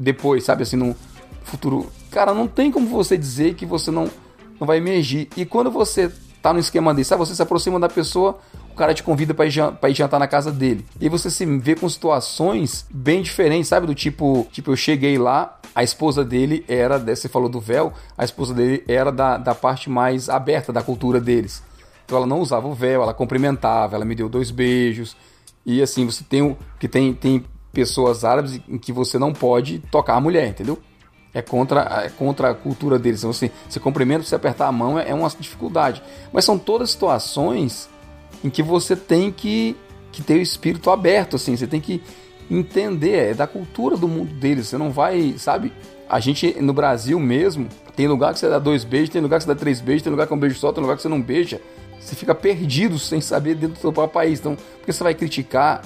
[0.00, 0.94] depois, sabe, assim, no
[1.42, 1.90] futuro.
[2.10, 4.10] Cara, não tem como você dizer que você não,
[4.58, 5.28] não vai emergir.
[5.36, 6.10] E quando você
[6.42, 8.38] tá no esquema desse, sabe, você se aproxima da pessoa,
[8.76, 10.84] o cara te convida para ir, jantar na casa dele.
[11.00, 13.86] E você se vê com situações bem diferentes, sabe?
[13.86, 18.22] Do tipo, tipo, eu cheguei lá, a esposa dele era, você falou do véu, a
[18.22, 21.62] esposa dele era da, da parte mais aberta da cultura deles.
[22.04, 25.16] Então ela não usava o véu, ela cumprimentava, ela me deu dois beijos.
[25.64, 29.78] E assim, você tem o que tem tem pessoas árabes em que você não pode
[29.90, 30.78] tocar a mulher, entendeu?
[31.32, 33.20] É contra, é contra a cultura deles.
[33.20, 36.02] Então, assim, você cumprimenta, você apertar a mão é, é uma dificuldade.
[36.30, 37.88] Mas são todas situações
[38.44, 39.76] em que você tem que,
[40.12, 42.02] que ter o espírito aberto, assim, você tem que
[42.50, 45.72] entender, é da cultura do mundo deles, você não vai, sabe?
[46.08, 49.44] A gente no Brasil mesmo, tem lugar que você dá dois beijos, tem lugar que
[49.44, 51.08] você dá três beijos, tem lugar que é um beijo só, tem lugar que você
[51.08, 51.60] não beija.
[51.98, 54.38] Você fica perdido sem saber dentro do seu próprio país.
[54.38, 55.82] Então, por que você vai criticar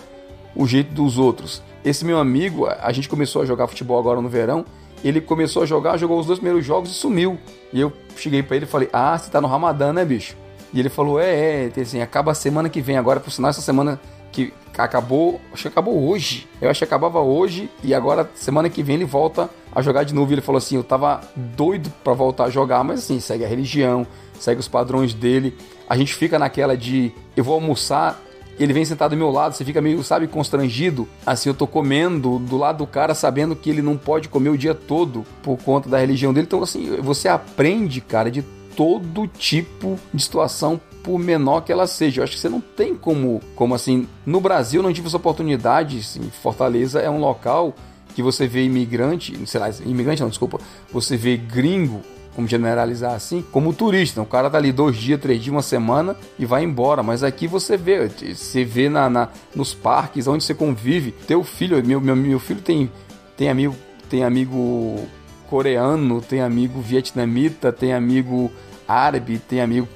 [0.55, 1.63] o jeito dos outros?
[1.83, 4.67] Esse meu amigo, a gente começou a jogar futebol agora no verão,
[5.03, 7.39] ele começou a jogar, jogou os dois primeiros jogos e sumiu.
[7.73, 10.37] E eu cheguei para ele e falei: Ah, você tá no Ramadã, né, bicho?
[10.73, 13.61] E ele falou: É, é, assim, acaba a semana que vem agora, por sinal, essa
[13.61, 14.01] semana
[14.33, 16.49] que acabou, acho que acabou hoje.
[16.61, 20.15] Eu acho que acabava hoje e agora semana que vem ele volta a jogar de
[20.15, 20.33] novo.
[20.33, 24.07] Ele falou assim: "Eu tava doido para voltar a jogar, mas assim, segue a religião,
[24.39, 25.57] segue os padrões dele.
[25.89, 28.21] A gente fica naquela de eu vou almoçar,
[28.59, 31.09] ele vem sentado do meu lado, você fica meio, sabe, constrangido.
[31.25, 34.59] Assim, eu tô comendo do lado do cara sabendo que ele não pode comer o
[34.59, 36.47] dia todo por conta da religião dele.
[36.47, 38.45] Então, assim, você aprende, cara, de
[38.77, 42.21] todo tipo de situação por menor que ela seja.
[42.21, 45.99] Eu acho que você não tem como, como assim, no Brasil não tive essa oportunidade,
[45.99, 47.75] assim, Fortaleza é um local
[48.15, 50.59] que você vê imigrante, sei lá, imigrante não, desculpa,
[50.93, 52.03] você vê gringo,
[52.35, 54.23] como generalizar assim, como turista.
[54.23, 57.03] O cara tá ali dois dias, três dias, uma semana e vai embora.
[57.03, 61.13] Mas aqui você vê, você vê na, na nos parques onde você convive.
[61.27, 62.91] Teu filho, meu, meu, meu filho tem,
[63.37, 63.77] tem amigo,
[64.09, 65.07] tem amigo
[65.51, 68.51] coreano, tem amigo vietnamita, tem amigo
[68.87, 69.89] árabe, tem amigo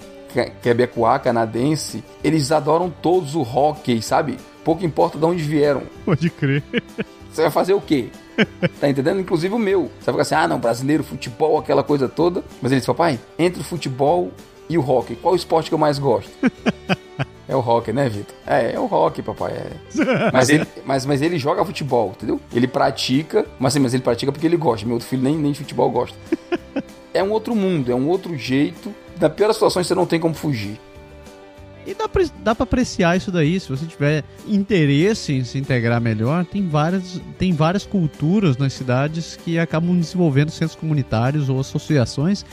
[0.61, 4.37] quebecois, canadense, eles adoram todos o hockey, sabe?
[4.65, 5.83] Pouco importa de onde vieram.
[6.05, 6.63] Pode crer.
[7.31, 8.09] Você vai fazer o quê?
[8.81, 9.21] Tá entendendo?
[9.21, 9.83] Inclusive o meu.
[10.01, 12.43] Você vai ficar assim, ah, não, brasileiro, futebol, aquela coisa toda.
[12.61, 14.33] Mas ele disse, papai, entre o futebol
[14.69, 16.33] e o hockey, qual o esporte que eu mais gosto?
[17.49, 18.35] É o hockey, né, Vitor?
[18.47, 19.53] É, é o hockey, papai.
[19.53, 20.31] É.
[20.33, 22.41] Mas, ele, mas, mas ele joga futebol, entendeu?
[22.53, 24.87] Ele pratica, mas, assim, mas ele pratica porque ele gosta.
[24.87, 26.17] Meu outro filho nem, nem de futebol gosta.
[27.17, 30.21] É um outro mundo, é um outro jeito na pior das situações você não tem
[30.21, 30.79] como fugir.
[31.87, 36.01] E dá pra, dá pra apreciar isso daí, se você tiver interesse em se integrar
[36.01, 42.45] melhor, tem várias, tem várias culturas nas cidades que acabam desenvolvendo centros comunitários ou associações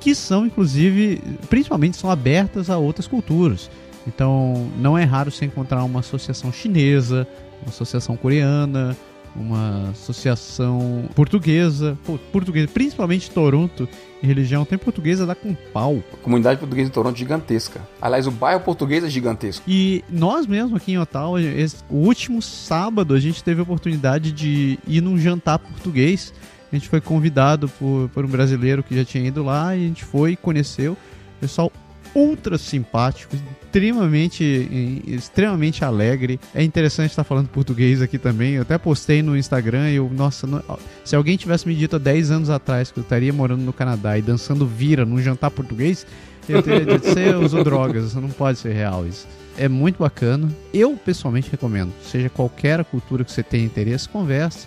[0.00, 1.20] que são, inclusive,
[1.50, 3.68] principalmente são abertas a outras culturas.
[4.08, 7.28] Então, não é raro você encontrar uma associação chinesa,
[7.62, 8.96] uma associação coreana,
[9.36, 11.96] uma associação portuguesa,
[12.32, 13.86] portuguesa, principalmente Toronto,
[14.22, 16.02] em religião, tem portuguesa dá com pau.
[16.12, 17.86] A comunidade portuguesa em Toronto é gigantesca.
[18.00, 19.62] Aliás, o bairro português é gigantesco.
[19.68, 24.32] E nós mesmo aqui em Ottawa, esse, o último sábado, a gente teve a oportunidade
[24.32, 26.32] de ir num jantar português.
[26.72, 29.88] A gente foi convidado por, por um brasileiro que já tinha ido lá e a
[29.88, 30.96] gente foi, conheceu.
[31.40, 31.70] Pessoal
[32.14, 33.36] ultra simpático,
[33.68, 36.40] extremamente, extremamente alegre.
[36.54, 38.54] É interessante estar falando português aqui também.
[38.54, 40.62] Eu até postei no Instagram e eu, nossa, não,
[41.04, 44.18] se alguém tivesse me dito há 10 anos atrás que eu estaria morando no Canadá
[44.18, 46.06] e dançando vira num jantar português,
[46.48, 49.28] eu teria dito, você usou drogas, não pode ser real isso.
[49.56, 50.48] É muito bacana.
[50.72, 54.66] Eu pessoalmente recomendo, seja qualquer cultura que você tenha interesse, converse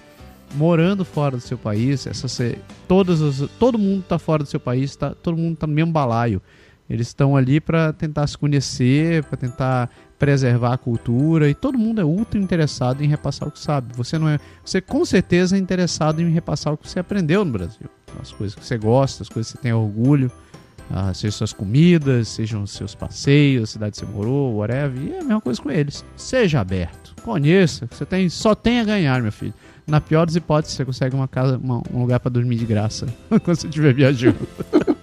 [0.53, 2.27] morando fora do seu país, essa,
[2.85, 5.93] todas as, todo mundo está fora do seu país, tá, todo mundo está no mesmo
[5.93, 6.41] balaio.
[6.91, 9.89] Eles estão ali para tentar se conhecer, para tentar
[10.19, 13.95] preservar a cultura e todo mundo é ultra interessado em repassar o que sabe.
[13.95, 17.51] Você não é, você com certeza é interessado em repassar o que você aprendeu no
[17.53, 17.89] Brasil,
[18.21, 20.29] as coisas que você gosta, as coisas que você tem orgulho,
[20.89, 25.01] ah, sejam suas comidas, sejam seus passeios, a cidade que você morou, whatever.
[25.01, 26.03] E é a mesma coisa com eles.
[26.17, 29.53] Seja aberto, conheça, você tem, só tem a ganhar, meu filho.
[29.87, 33.07] Na pior das hipóteses, você consegue uma casa, uma, um lugar para dormir de graça
[33.29, 34.45] quando você estiver viajando.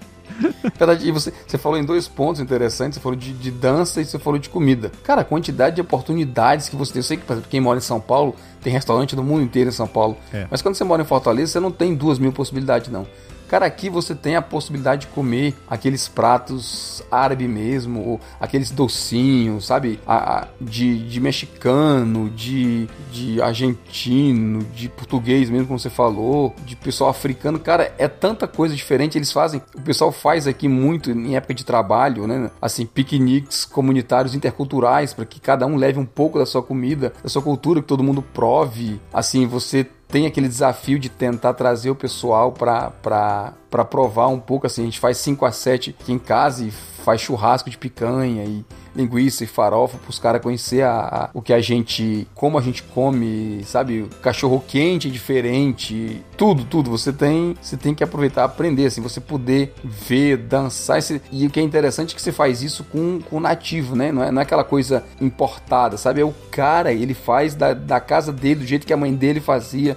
[0.77, 4.05] Verdade, e você, você falou em dois pontos interessantes, você falou de, de, dança e
[4.05, 4.91] você falou de comida.
[5.03, 7.01] Cara, a quantidade de oportunidades que você tem.
[7.01, 9.71] Eu sei que, por exemplo, quem mora em São Paulo tem restaurante do mundo inteiro
[9.71, 10.17] em São Paulo.
[10.33, 10.47] É.
[10.51, 13.07] Mas quando você mora em Fortaleza, você não tem duas mil possibilidades, não.
[13.49, 19.99] Cara, aqui você tem a possibilidade de comer aqueles pratos árabe mesmo, aqueles docinhos, sabe?
[20.07, 26.76] A, a, de, de mexicano, de, de argentino, de português mesmo, como você falou, de
[26.76, 27.59] pessoal africano.
[27.59, 29.16] Cara, é tanta coisa diferente.
[29.16, 32.51] Eles fazem, o pessoal faz aqui muito em época de trabalho, né?
[32.61, 37.28] Assim, piqueniques comunitários interculturais para que cada um leve um pouco da sua comida, da
[37.28, 39.01] sua cultura, que todo mundo prove.
[39.12, 44.83] Assim, você tem aquele desafio de tentar trazer o pessoal para provar um pouco assim.
[44.83, 48.65] A gente faz 5 a 7 aqui em casa e faz churrasco de picanha e
[48.99, 52.61] linguiça e farofa para os caras conhecer a, a, o que a gente, como a
[52.61, 54.09] gente come, sabe?
[54.20, 56.90] Cachorro quente é diferente, tudo, tudo.
[56.90, 60.99] Você tem, você tem que aproveitar, aprender, assim, você poder ver, dançar.
[60.99, 63.94] Esse, e o que é interessante é que você faz isso com, com o nativo,
[63.94, 64.11] né?
[64.11, 66.20] Não é, não é aquela coisa importada, sabe?
[66.20, 69.40] É o cara, ele faz da, da casa dele, do jeito que a mãe dele
[69.40, 69.96] fazia,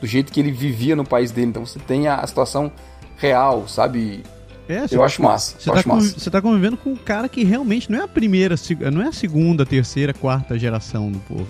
[0.00, 1.48] do jeito que ele vivia no país dele.
[1.48, 2.70] Então você tem a, a situação
[3.16, 4.22] real, sabe?
[4.68, 5.56] É, eu acho massa.
[5.58, 6.18] Você tá, acho massa.
[6.18, 8.56] você tá convivendo com um cara que realmente não é a primeira,
[8.92, 11.46] não é a segunda, terceira, quarta geração do povo.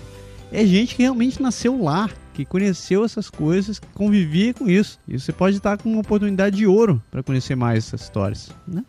[0.51, 4.99] É gente que realmente nasceu lá, que conheceu essas coisas, que convivia com isso.
[5.07, 8.83] E você pode estar com uma oportunidade de ouro para conhecer mais essas histórias, né?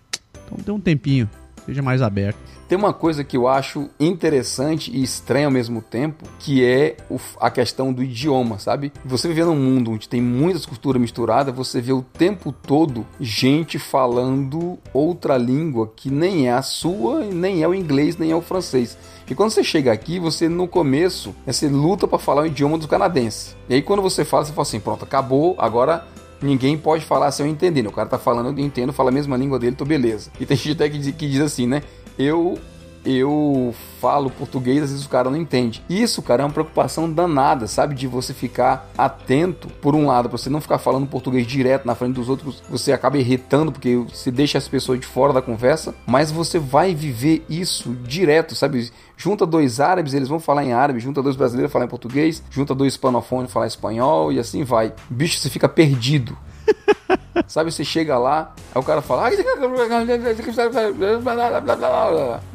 [0.44, 1.28] Então dê um tempinho.
[1.68, 2.38] Seja mais aberto.
[2.66, 6.96] Tem uma coisa que eu acho interessante e estranha ao mesmo tempo, que é
[7.40, 8.92] a questão do idioma, sabe?
[9.04, 13.78] Você viver num mundo onde tem muitas culturas misturadas, você vê o tempo todo gente
[13.78, 18.42] falando outra língua que nem é a sua, nem é o inglês, nem é o
[18.42, 18.98] francês.
[19.30, 22.86] E quando você chega aqui, você no começo, você luta para falar o idioma dos
[22.86, 23.56] canadenses.
[23.68, 26.06] E aí quando você fala, você fala assim, pronto, acabou, agora
[26.40, 27.86] ninguém pode falar sem eu entender.
[27.86, 30.30] O cara tá falando, eu entendo, fala a mesma língua dele, tô beleza.
[30.40, 31.82] E tem gente até que diz, que diz assim, né?
[32.18, 32.58] eu
[33.04, 35.82] eu falo português, às vezes o cara não entende.
[35.88, 37.94] Isso, cara, é uma preocupação danada, sabe?
[37.94, 41.94] De você ficar atento, por um lado, pra você não ficar falando português direto na
[41.94, 45.94] frente dos outros, você acaba irritando porque você deixa as pessoas de fora da conversa,
[46.06, 48.90] mas você vai viver isso direto, sabe?
[49.16, 52.74] Junta dois árabes, eles vão falar em árabe, junta dois brasileiros, falar em português, junta
[52.74, 54.92] dois hispanofônicos, falar espanhol e assim vai.
[55.10, 56.36] Bicho, você fica perdido.
[57.46, 59.22] Sabe, você chega lá, aí o cara fala.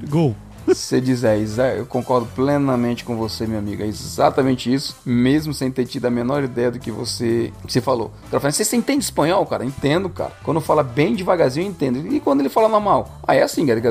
[0.10, 0.36] Gol.
[0.66, 1.38] Você diz, é,
[1.78, 3.84] eu concordo plenamente com você, meu amigo.
[3.84, 7.82] É exatamente isso, mesmo sem ter tido a menor ideia do que você, que você
[7.82, 8.14] falou.
[8.28, 9.66] O cara fala, você, entende espanhol, cara?
[9.66, 10.32] Entendo, cara.
[10.44, 12.14] Quando fala bem devagarzinho, eu entendo.
[12.14, 13.20] E quando ele fala normal?
[13.28, 13.82] Ah, é assim, cara.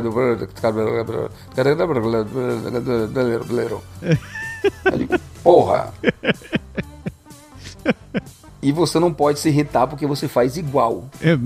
[5.43, 5.93] Porra!
[8.63, 11.05] E você não pode se irritar porque você faz igual.
[11.21, 11.37] É,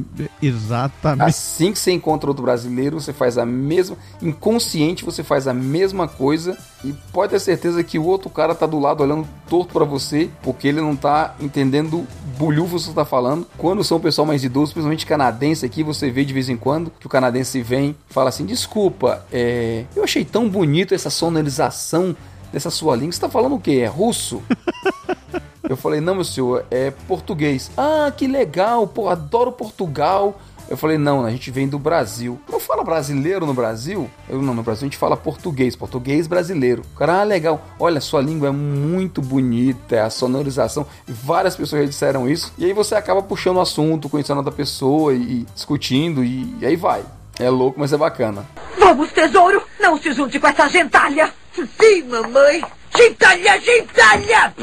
[0.42, 1.26] exatamente.
[1.26, 3.96] Assim que você encontra outro brasileiro, você faz a mesma.
[4.20, 8.66] Inconsciente, você faz a mesma coisa e pode ter certeza que o outro cara tá
[8.66, 12.06] do lado olhando torto para você porque ele não tá entendendo
[12.36, 13.46] bulhufo que você tá falando.
[13.56, 16.92] Quando são o pessoal mais idoso, principalmente canadense aqui, você vê de vez em quando
[17.00, 19.84] que o canadense vem fala assim: desculpa, é...
[19.96, 22.14] eu achei tão bonito essa sonorização
[22.52, 23.12] dessa sua língua.
[23.12, 23.80] Você tá falando o quê?
[23.82, 24.42] É russo?
[25.68, 27.70] Eu falei, não, meu senhor, é português.
[27.76, 30.40] Ah, que legal, pô, adoro Portugal.
[30.68, 32.40] Eu falei, não, a gente vem do Brasil.
[32.50, 34.10] Não fala brasileiro no Brasil?
[34.28, 36.82] Eu não, no Brasil a gente fala português, português brasileiro.
[36.94, 37.64] O cara, ah, legal.
[37.78, 40.84] Olha, sua língua é muito bonita, a sonorização.
[41.06, 42.52] Várias pessoas já disseram isso.
[42.58, 46.66] E aí você acaba puxando o assunto, conhecendo outra pessoa e, e discutindo, e, e
[46.66, 47.04] aí vai.
[47.38, 48.44] É louco, mas é bacana.
[48.78, 49.62] Vamos, tesouro!
[49.78, 51.32] Não se junte com essa gentalha!
[51.54, 52.64] Sim, mamãe!
[52.96, 54.54] Gentalha, gentalha!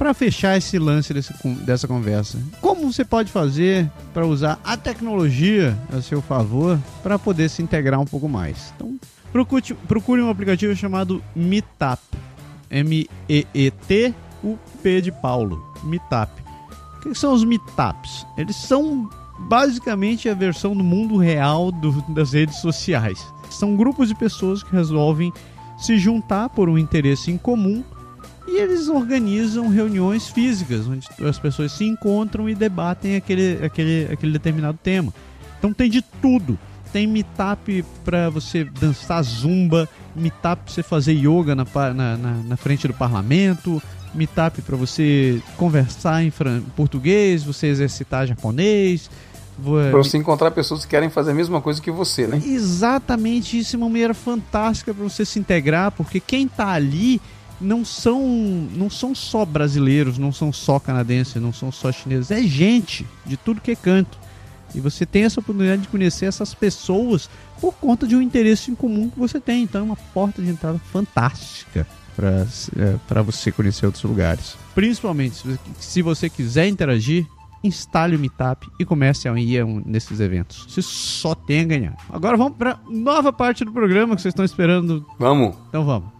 [0.00, 5.78] Para fechar esse lance desse, dessa conversa, como você pode fazer para usar a tecnologia
[5.92, 8.72] a seu favor para poder se integrar um pouco mais?
[8.74, 8.98] Então,
[9.30, 12.00] procure, procure um aplicativo chamado Meetup.
[12.70, 15.62] M-E-E-T, o P de Paulo.
[15.84, 16.32] Meetup.
[16.96, 18.26] O que são os Meetups?
[18.38, 19.06] Eles são
[19.40, 23.22] basicamente a versão do mundo real do, das redes sociais.
[23.50, 25.30] São grupos de pessoas que resolvem
[25.76, 27.84] se juntar por um interesse em comum
[28.46, 34.32] e eles organizam reuniões físicas, onde as pessoas se encontram e debatem aquele, aquele, aquele
[34.32, 35.12] determinado tema.
[35.58, 36.58] Então tem de tudo.
[36.92, 41.64] Tem meetup para você dançar zumba, meetup para você fazer yoga na,
[41.94, 43.80] na, na, frente do parlamento,
[44.12, 46.32] meetup para você conversar em
[46.74, 49.08] português, você exercitar japonês.
[49.62, 52.42] Para você encontrar pessoas que querem fazer a mesma coisa que você, né?
[52.44, 57.20] Exatamente, isso é uma maneira fantástica para você se integrar, porque quem está ali
[57.60, 58.20] não são
[58.74, 63.36] não são só brasileiros, não são só canadenses, não são só chineses, é gente de
[63.36, 64.18] tudo que é canto.
[64.74, 67.28] E você tem essa oportunidade de conhecer essas pessoas
[67.60, 69.64] por conta de um interesse em comum que você tem.
[69.64, 71.86] Então é uma porta de entrada fantástica
[72.16, 72.46] para
[73.18, 74.56] é, você conhecer outros lugares.
[74.74, 75.42] Principalmente
[75.78, 77.26] se você quiser interagir,
[77.62, 80.66] instale o Meetup e comece a ir nesses eventos.
[80.68, 81.96] Você só tem a ganhar.
[82.08, 85.04] Agora vamos para nova parte do programa que vocês estão esperando.
[85.18, 85.56] Vamos.
[85.68, 86.19] Então vamos.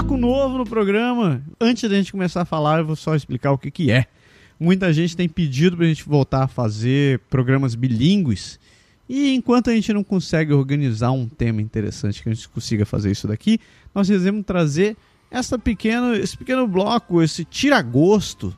[0.00, 1.42] Bloco novo no programa.
[1.60, 4.06] Antes da gente começar a falar, eu vou só explicar o que, que é.
[4.58, 8.58] Muita gente tem pedido para a gente voltar a fazer programas bilíngues.
[9.06, 13.10] E enquanto a gente não consegue organizar um tema interessante que a gente consiga fazer
[13.10, 13.60] isso daqui,
[13.94, 14.96] nós resolvemos trazer
[15.30, 18.56] essa pequena, esse pequeno bloco, esse tira-gosto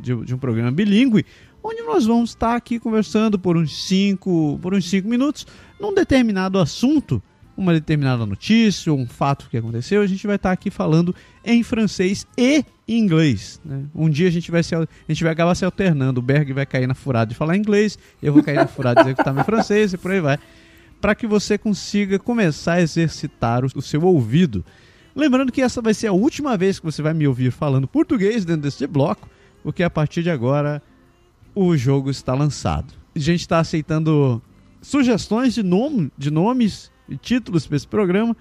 [0.00, 1.26] de, de, um programa bilíngue,
[1.62, 5.46] onde nós vamos estar aqui conversando por uns 5 por uns cinco minutos
[5.78, 7.22] num determinado assunto
[7.58, 11.12] uma determinada notícia um fato que aconteceu, a gente vai estar aqui falando
[11.44, 13.60] em francês e inglês.
[13.64, 13.82] Né?
[13.92, 16.20] Um dia a gente vai se, a gente vai acabar se alternando.
[16.20, 19.08] O Berg vai cair na furada de falar inglês, eu vou cair na furada de
[19.08, 20.38] executar meu francês e por aí vai.
[21.00, 24.64] Para que você consiga começar a exercitar o, o seu ouvido.
[25.14, 28.44] Lembrando que essa vai ser a última vez que você vai me ouvir falando português
[28.44, 29.28] dentro desse bloco,
[29.64, 30.80] porque a partir de agora
[31.56, 32.94] o jogo está lançado.
[33.16, 34.40] A gente está aceitando
[34.80, 38.36] sugestões de, nome, de nomes títulos para esse programa.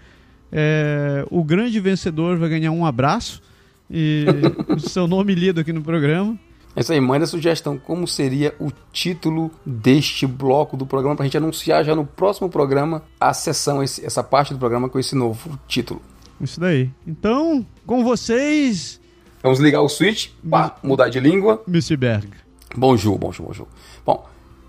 [0.52, 3.42] É, o grande vencedor vai ganhar um abraço
[3.90, 4.26] e
[4.68, 6.38] o seu nome lido aqui no programa.
[6.76, 7.78] É isso aí, manda sugestão.
[7.78, 12.50] Como seria o título deste bloco do programa para a gente anunciar já no próximo
[12.50, 16.00] programa a sessão, essa parte do programa com esse novo título.
[16.40, 16.92] Isso daí.
[17.06, 19.02] Então, com vocês.
[19.42, 21.64] Vamos ligar o switch, pá, mudar de língua.
[21.68, 21.98] Mr.
[21.98, 22.30] Berg.
[22.76, 23.68] Bonjour, bonjour, bonjour.
[24.06, 24.22] Bon,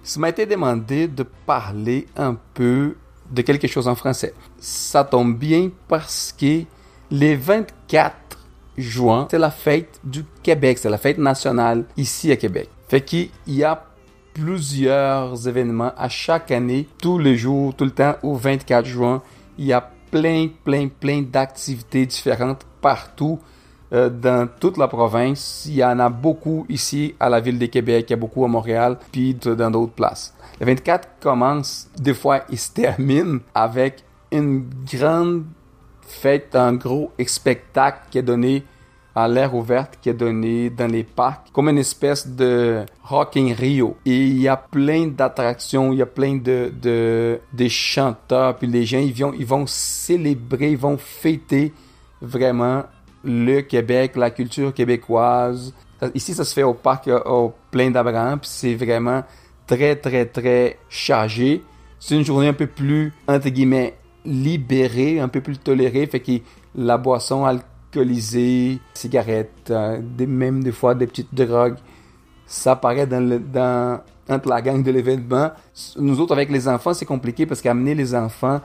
[0.03, 2.97] ça m'a été demandé de parler un peu
[3.31, 4.35] de quelque chose en français.
[4.59, 6.63] Ça tombe bien parce que
[7.11, 8.15] le 24
[8.77, 12.69] juin, c'est la fête du Québec, c'est la fête nationale ici à Québec.
[12.89, 13.85] Fait qu'il y a
[14.35, 19.23] plusieurs événements à chaque année, tous les jours, tout le temps, au 24 juin.
[19.59, 23.41] Il y a plein, plein, plein d'activités différentes partout
[23.93, 25.65] euh, dans toute la province.
[25.67, 28.45] Il y en a beaucoup ici à la ville de Québec, il y a beaucoup
[28.45, 30.35] à Montréal, puis dans d'autres places.
[30.61, 35.45] Le 24 commence, des fois, il se termine avec une grande
[36.03, 38.65] fête, un gros spectacle qui est donné
[39.19, 43.53] à l'air ouverte qui est donné dans les parcs, comme une espèce de Rock in
[43.53, 43.97] Rio.
[44.07, 48.85] Et il y a plein d'attractions, il y a plein de, de, chanteurs, puis les
[48.85, 51.73] gens, ils vont, ils vont célébrer, ils vont fêter
[52.23, 52.85] vraiment
[53.25, 55.75] le Québec, la culture québécoise.
[56.15, 59.25] Ici, ça se fait au parc au plein d'Abraham, puis c'est vraiment
[59.69, 61.63] très, très, très chargé.
[62.01, 63.95] C'est une journée un peu plus, entre guillemets,
[64.25, 66.33] libérée, un peu plus tolérée, fait que
[66.75, 69.73] la boisson alcoolisée, cigarettes,
[70.17, 71.77] des, même des fois des petites drogues,
[72.47, 75.51] ça paraît dans, le, dans entre la gang de l'événement.
[75.99, 78.61] Nous autres, avec les enfants, c'est compliqué parce qu'amener les enfants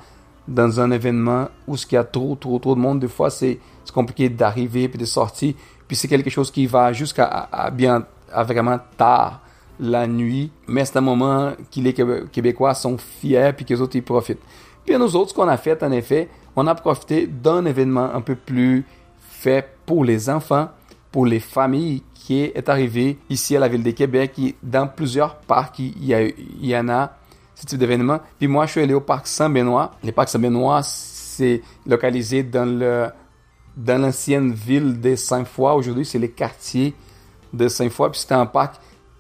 [0.47, 3.59] dans un événement où il y a trop, trop, trop de monde, des fois, c'est
[3.93, 5.53] compliqué d'arriver puis de sortir.
[5.87, 8.05] Puis c'est quelque chose qui va jusqu'à bien,
[8.45, 9.42] vraiment tard
[9.79, 10.51] la nuit.
[10.67, 14.41] Mais c'est un moment que les Québécois sont fiers puis que les autres, ils profitent.
[14.85, 18.21] Puis nous autres, ce qu'on a fait, en effet, on a profité d'un événement un
[18.21, 18.85] peu plus
[19.19, 20.69] fait pour les enfants,
[21.11, 24.39] pour les familles, qui est arrivé ici à la ville de Québec.
[24.61, 26.21] Dans plusieurs parcs, il y, a,
[26.61, 27.13] y en a
[27.55, 28.19] ce type d'événement.
[28.39, 29.91] Puis moi, je suis allé au parc Saint-Benoît.
[30.03, 33.11] Le parc Saint-Benoît, c'est localisé dans
[33.77, 35.73] l'ancienne ville de Saint-Foy.
[35.75, 36.93] Aujourd'hui, c'est les quartiers
[37.51, 38.11] de Saint-Foy.
[38.11, 38.75] Puis c'était un parc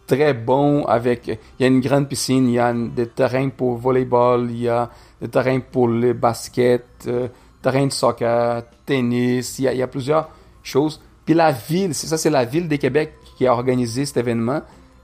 [0.07, 1.27] très bon avec...
[1.27, 4.69] Il y a une grande piscine, il y a des terrains pour volleyball, il y
[4.69, 4.89] a
[5.21, 7.27] des terrains pour le basket, euh,
[7.61, 10.29] terrain de soccer, tennis, il y a, plusieurs
[10.61, 11.01] choses.
[11.25, 14.61] Puis la ville, c'est ça, c'est la ville de Québec qui a organisé cet événement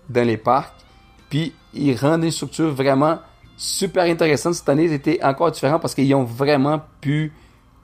[0.10, 0.74] dans les parcs.
[1.30, 3.20] Puis ils rendent une structure vraiment
[3.56, 4.56] super intéressante.
[4.56, 7.32] Cette année, c'était encore différent parce qu'ils ont vraiment pu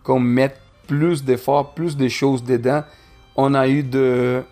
[0.04, 0.58] comme, mettre
[0.88, 2.84] plus d'efforts, plus de choses dedans.
[3.36, 4.44] On a eu de,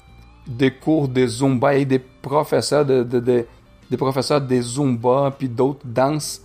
[0.48, 3.46] des cours de Zumba et des professeurs de, de, de
[3.90, 6.42] des professeurs de Zumba puis d'autres danses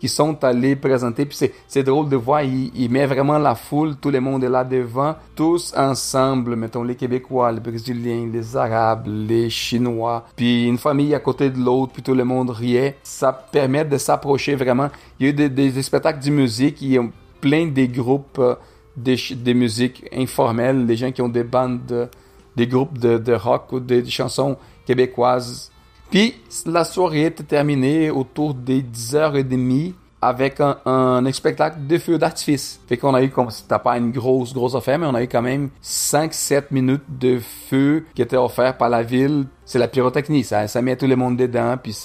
[0.00, 1.26] qui sont allés présenter.
[1.26, 4.48] Puis c'est drôle de voir, il, il, met vraiment la foule, tout le monde est
[4.48, 10.78] là devant, tous ensemble, mettons les Québécois, les Brésiliens, les Arabes, les Chinois, puis une
[10.78, 12.96] famille à côté de l'autre, puis tout le monde riait.
[13.02, 14.88] Ça permet de s'approcher vraiment.
[15.18, 17.04] Il y a eu des, spectacles de musique, il y a
[17.40, 18.54] plein des groupes euh,
[18.96, 22.08] des, des musiques informelles, des gens qui ont des bandes,
[22.56, 25.70] des groupes de, de rock ou des chansons québécoises.
[26.10, 26.34] Puis
[26.66, 32.80] la soirée était terminée autour des 10h30 avec un, spectacle de feux d'artifice.
[32.86, 35.28] Fait qu'on a eu, comme c'était pas une grosse, grosse affaire, mais on a eu
[35.28, 39.46] quand même 5-7 minutes de feu qui étaient offerts par la ville.
[39.64, 41.96] C'est la pyrotechnie, ça, ça met tout le monde dedans, puis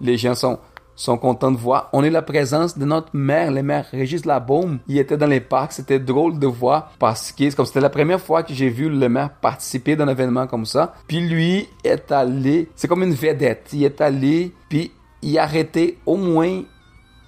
[0.00, 0.58] les gens sont,
[0.98, 1.88] sont contents de voir.
[1.92, 4.80] On est la présence de notre maire, le maire Régis Labaume.
[4.88, 8.20] Il était dans les parcs, c'était drôle de voir parce que comme c'était la première
[8.20, 10.94] fois que j'ai vu le maire participer d'un événement comme ça.
[11.06, 13.68] Puis lui est allé, c'est comme une vedette.
[13.72, 14.90] Il est allé, puis
[15.22, 16.62] il a arrêté au moins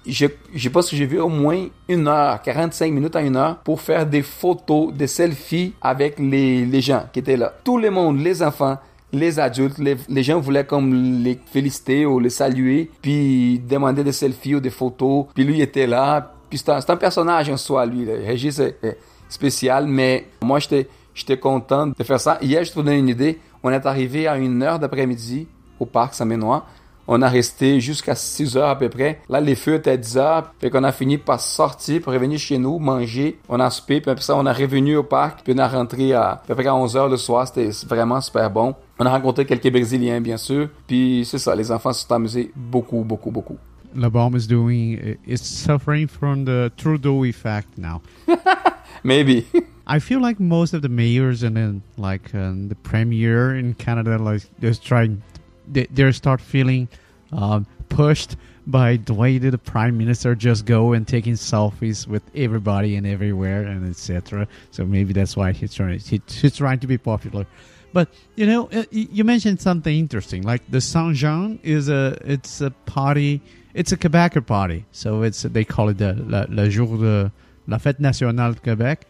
[0.05, 3.57] je, je pense que j'ai vu au moins une heure, 45 minutes à une heure
[3.59, 7.53] pour faire des photos, des selfies avec les, les gens qui étaient là.
[7.63, 8.79] Tout le monde, les enfants,
[9.13, 14.55] les adultes, les, gens voulaient comme les féliciter ou les saluer, puis demander des selfies
[14.55, 15.25] ou des photos.
[15.33, 16.33] Puis lui était là.
[16.49, 18.05] Puis c'est un, personnage en soi, lui.
[18.05, 18.97] Le Régis est,
[19.29, 22.37] spécial, mais moi, j'étais content de faire ça.
[22.41, 23.39] Hier, je te donner une idée.
[23.63, 25.47] On est arrivé à une heure d'après-midi
[25.79, 26.65] au parc Saint-Ménois.
[27.07, 29.19] On a resté jusqu'à 6 heures à peu près.
[29.27, 30.53] Là, les feux étaient à 10 heures.
[30.59, 33.39] Fait qu'on a fini par sortir pour revenir chez nous, manger.
[33.49, 35.41] On a soupé, puis après ça, on est revenu au parc.
[35.43, 37.47] Puis on est rentré à, à peu près à 11 heures le soir.
[37.47, 38.75] C'était vraiment super bon.
[39.01, 40.69] On a rencontré quelques Brésiliens, bien sûr.
[40.85, 43.57] Puis c'est ça, les enfants se sont amusés beaucoup, beaucoup, beaucoup.
[43.95, 48.03] La bomb is doing is suffering from the Trudeau effect now.
[49.03, 49.47] Maybe.
[49.87, 54.19] I feel like most of the mayors and then like um, the premier in Canada,
[54.19, 55.23] like they're trying,
[55.67, 56.87] they they start feeling
[57.31, 58.35] um, pushed
[58.67, 63.07] by the way that the prime minister just go and taking selfies with everybody and
[63.07, 64.47] everywhere and etc.
[64.69, 67.47] So maybe that's why he's trying he, he's trying to be popular.
[67.93, 70.43] But you know, uh, you mentioned something interesting.
[70.43, 73.41] Like the Saint Jean is a it's a party.
[73.73, 77.31] It's a Quebecer party, so it's they call it the la, la jour de
[77.67, 79.07] la fête nationale de Quebec.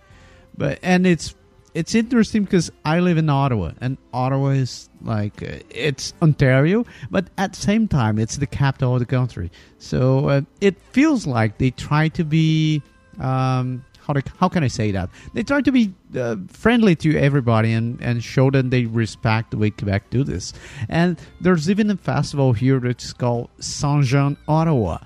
[0.57, 1.35] But and it's
[1.73, 7.27] it's interesting because I live in Ottawa, and Ottawa is like uh, it's Ontario, but
[7.37, 9.51] at the same time it's the capital of the country.
[9.77, 12.81] So uh, it feels like they try to be
[13.19, 15.09] um, how to, how can I say that?
[15.33, 19.57] They try to be uh, friendly to everybody and and show that they respect the
[19.57, 20.53] way Quebec do this.
[20.89, 24.97] And there's even a festival here that's called Saint Jean Ottawa,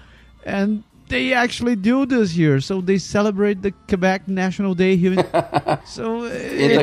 [0.46, 2.60] and they actually do this here.
[2.62, 5.16] So they celebrate the Quebec National Day here.
[5.86, 6.30] so uh,
[6.72, 6.78] it-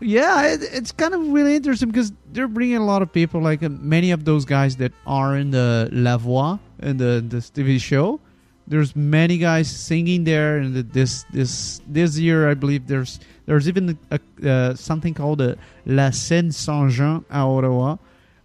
[0.00, 3.62] yeah, it, it's kind of really interesting because they're bringing a lot of people, like
[3.62, 7.80] uh, many of those guys that are in the La Voix in the this TV
[7.80, 8.20] show.
[8.68, 13.98] There's many guys singing there, and this this this year I believe there's there's even
[14.10, 15.56] a, uh, something called the
[15.86, 17.96] La Scène Saint Jean à Ottawa,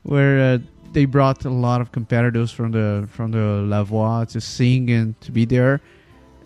[0.04, 0.58] where uh,
[0.94, 5.20] they brought a lot of competitors from the from the La Voix to sing and
[5.22, 5.82] to be there,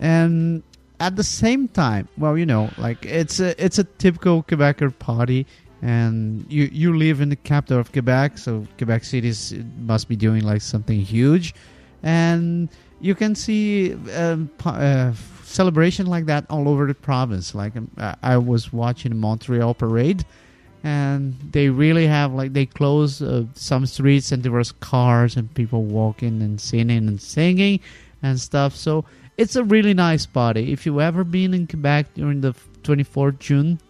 [0.00, 0.62] and
[0.98, 5.46] at the same time, well, you know, like it's a it's a typical Quebecer party,
[5.82, 9.32] and you you live in the capital of Quebec, so Quebec City
[9.80, 11.54] must be doing like something huge,
[12.02, 12.70] and
[13.00, 15.12] you can see um, pa- uh,
[15.44, 17.54] celebration like that all over the province.
[17.54, 17.90] Like um,
[18.22, 20.24] I was watching Montreal parade,
[20.82, 25.52] and they really have like they close uh, some streets and there was cars and
[25.54, 27.80] people walking and singing and singing
[28.22, 28.74] and stuff.
[28.74, 29.04] So
[29.36, 30.72] it's a really nice party.
[30.72, 33.80] If you ever been in Quebec during the 24th June,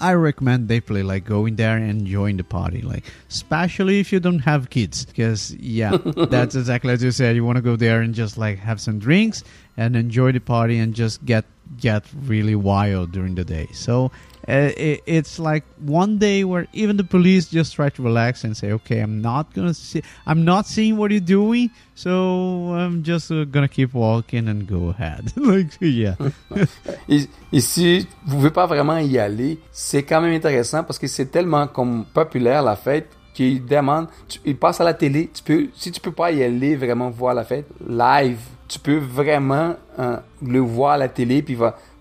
[0.00, 2.82] I recommend definitely like going there and join the party.
[2.82, 5.96] Like especially if you don't have kids, because yeah,
[6.30, 7.36] that's exactly as you said.
[7.36, 9.44] You want to go there and just like have some drinks
[9.78, 11.44] and enjoy the party and just get
[11.78, 13.68] get really wild during the day.
[13.72, 14.10] So
[14.48, 18.56] uh, it, it's like one day where even the police just try to relax and
[18.56, 23.30] say, "Okay, I'm not gonna see, I'm not seeing what you're doing, so I'm just
[23.30, 26.16] uh, gonna keep walking and go ahead." like, yeah,
[27.08, 31.06] Et, et si vous pouvez pas vraiment y aller, c'est quand même intéressant parce que
[31.06, 35.42] c'est tellement comme populaire la fête qu'ils demandent, tu, ils passent à la télé, tu
[35.44, 39.76] peux, si tu peux pas y aller vraiment voir la fête live, tu peux vraiment
[39.98, 41.56] hein, le voir à la télé puis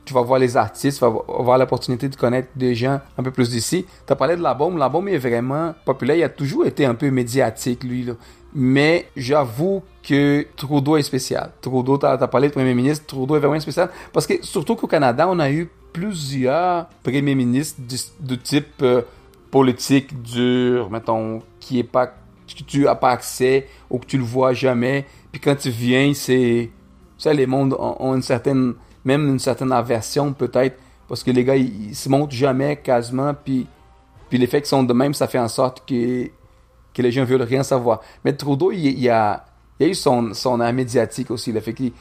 [0.05, 3.24] tu vas voir les artistes, tu vas vo- avoir l'opportunité de connaître des gens un
[3.24, 3.86] peu plus d'ici.
[4.05, 7.09] Tu as parlé de l'album, l'album est vraiment populaire, il a toujours été un peu
[7.09, 8.07] médiatique lui.
[8.53, 11.51] Mais j'avoue que Trudeau est spécial.
[11.61, 13.89] Trudeau, t'as as parlé de premier ministre, Trudeau est vraiment spécial.
[14.13, 17.82] Parce que surtout qu'au Canada, on a eu plusieurs premiers ministres
[18.20, 19.01] de, type euh,
[19.51, 24.24] politique dur, mettons, qui est pas, que tu as pas accès ou que tu le
[24.24, 25.05] vois jamais.
[25.38, 26.72] Puis quand tu viens, c'est,
[27.16, 28.74] ça, les mondes ont, une certaine,
[29.06, 33.36] même une certaine aversion peut-être, parce que les gars, ils, ils se montrent jamais quasiment,
[33.36, 33.68] puis,
[34.30, 36.28] puis les faits qui sont de même, ça fait en sorte que
[36.92, 38.02] que les gens veulent rien savoir.
[38.26, 39.46] Mais Trudeau, il, il a,
[39.80, 41.52] il a eu son, son air médiatique aussi.
[41.52, 41.92] Le fait qu'il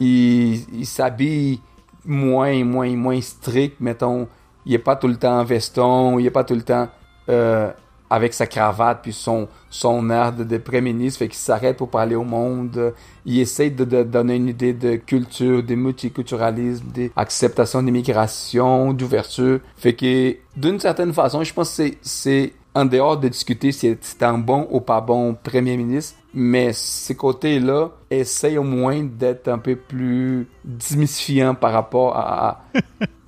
[0.00, 1.60] il, il s'habille
[2.04, 4.26] moins, moins, moins strict, mettons.
[4.66, 6.88] Il est pas tout le temps en veston, il est pas tout le temps
[7.28, 7.70] euh,
[8.10, 11.88] avec sa cravate, puis son, son air de, de premier ministre, fait qu'il s'arrête pour
[11.88, 12.92] parler au monde.
[13.24, 16.86] Il essaie de, de donner une idée de culture, de multiculturalisme,
[17.16, 19.60] d'acceptation d'immigration, d'ouverture.
[19.76, 24.38] Fait que, d'une certaine façon, je pense c'est en dehors de discuter si c'est un
[24.38, 29.76] bon ou pas bon premier ministre, mais ces côtés-là essayent au moins d'être un peu
[29.76, 32.64] plus démystifiants par rapport à,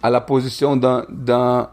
[0.03, 1.70] à, la position d'un, d'un,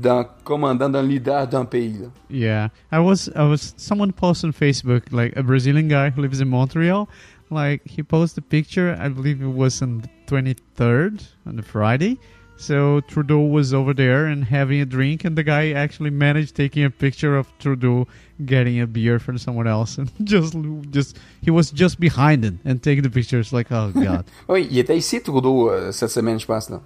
[0.00, 1.98] d'un commandant, d'un leader d'un pays.
[1.98, 2.08] là.
[2.30, 6.40] Yeah, I was I was someone posted on Facebook like a Brazilian guy who lives
[6.40, 7.08] in Montreal.
[7.50, 8.94] Like he posted a picture.
[9.00, 12.18] I believe it was on the twenty third on the Friday.
[12.60, 16.84] So Trudeau was over there and having a drink, and the guy actually managed taking
[16.84, 18.08] a picture of Trudeau
[18.44, 20.56] getting a beer from someone else, and just
[20.90, 23.52] just he was just behind it and taking the pictures.
[23.52, 26.68] Like oh god, Oui, il était ici, Trudeau, euh, cette semaine, je pense.
[26.68, 26.80] Là.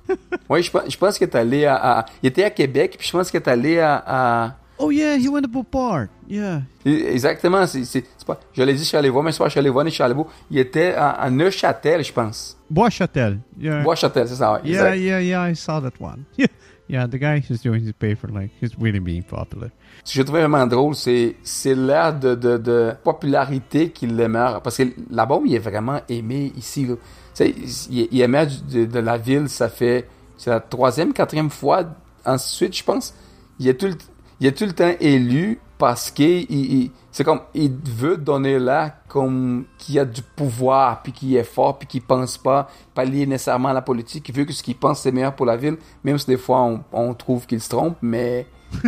[0.51, 3.07] oui, je, pense- je pense qu'il est allé à, à- Il était à Québec, puis
[3.09, 4.03] je pense qu'il est allé à...
[4.07, 6.09] à- oh yeah, he went to Beauport.
[6.29, 8.39] Yeah, Exactement, c'est, c'est, c'est pas...
[8.55, 10.27] Je l'ai dit Charlevoix, mais c'est pas Charlevoix ni Charlevoix.
[10.51, 12.57] Il était à, à Neuchâtel, je pense.
[12.73, 13.39] Bois-Châtel.
[13.59, 13.83] Yeah.
[13.83, 14.61] Bois-Châtel, c'est ça, ouais.
[14.65, 15.03] Yeah, exact.
[15.03, 15.51] yeah, yeah.
[15.51, 16.25] I saw that one.
[16.89, 17.07] Yeah.
[17.07, 19.71] The guy who's doing the paper, like he's really being popular.
[20.05, 24.63] Ce que j'ai trouvé vraiment drôle, c'est, c'est l'air de, de, de popularité qu'il émeurt.
[24.63, 26.85] Parce que l'album, il est vraiment aimé ici.
[26.85, 26.97] Là.
[26.97, 27.01] Tu
[27.35, 27.55] sais,
[27.91, 30.07] il, il émerge de, de la ville, ça fait...
[30.37, 31.85] C'est la troisième, quatrième fois
[32.27, 33.15] ensuite, je pense.
[33.59, 33.95] Il est tout le,
[34.43, 37.41] il est tout le temps élu parce il- c'est comme...
[37.55, 42.03] Il veut donner là comme qu'il a du pouvoir, puis qu'il est fort, puis qu'il
[42.03, 44.29] pense pas, pas lié nécessairement à la politique.
[44.29, 46.61] Il veut que ce qu'il pense, c'est meilleur pour la ville, même si des fois,
[46.63, 48.47] on, on trouve qu'il se trompe, mais...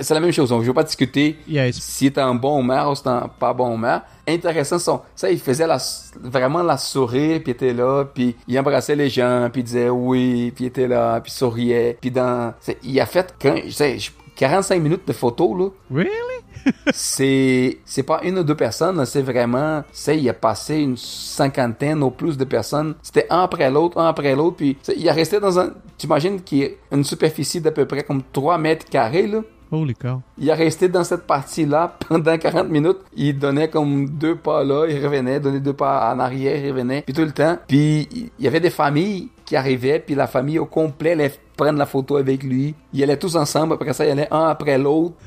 [0.00, 0.50] C'est la même chose.
[0.52, 1.76] On ne veut pas discuter Yes.
[1.76, 4.02] si t'es un bon maire ou si t'es un pas bon maire.
[4.26, 5.78] Intéressant, son, ça, il faisait la,
[6.20, 9.90] vraiment la sourire, puis il était là, puis il embrassait les gens, puis il disait
[9.90, 11.98] oui, puis il était là, puis il souriait.
[12.00, 12.54] Puis dans...
[12.60, 14.10] c'est- Il a fait quand, je sais, je-
[14.40, 15.68] 45 minutes de photos, là.
[15.94, 16.40] Really?
[16.94, 22.02] c'est c'est pas une ou deux personnes, c'est vraiment, c'est il a passé une cinquantaine
[22.02, 22.94] ou plus de personnes.
[23.02, 26.40] C'était un après l'autre, un après l'autre, puis il a resté dans un, tu imagines
[26.40, 29.40] qu'il y a une superficie d'à peu près comme 3 mètres carrés là.
[29.72, 30.22] Holy cow.
[30.38, 32.98] Il a resté dans cette partie-là pendant 40 minutes.
[33.14, 37.02] Il donnait comme deux pas là, il revenait, donnait deux pas en arrière, il revenait,
[37.02, 37.58] puis tout le temps.
[37.68, 41.76] Puis il y avait des familles qui arrivaient, puis la famille au complet allait prendre
[41.76, 42.72] la photo avec lui.
[42.92, 45.14] Ils allaient tous ensemble, après ça, ils allaient un après l'autre.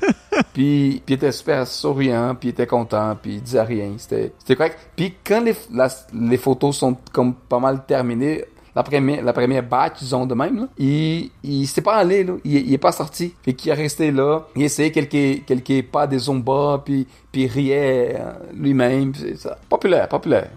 [0.54, 3.90] puis, puis il était super souriant, puis il était content, puis il disait rien.
[3.98, 4.78] C'était c'était correct.
[4.96, 9.62] Puis quand les, la- les photos sont comme pas mal terminées, la première, la première
[9.62, 12.32] batch, disons de même, là, il, il s'est pas allé, là.
[12.44, 13.34] Il, il est pas sorti.
[13.42, 14.46] Fait qu'il est resté là.
[14.56, 19.12] Il essayait quelques, quelques pas des zombies, puis, puis il riait euh, lui-même.
[19.14, 19.58] c'est ça.
[19.68, 20.48] Populaire, populaire.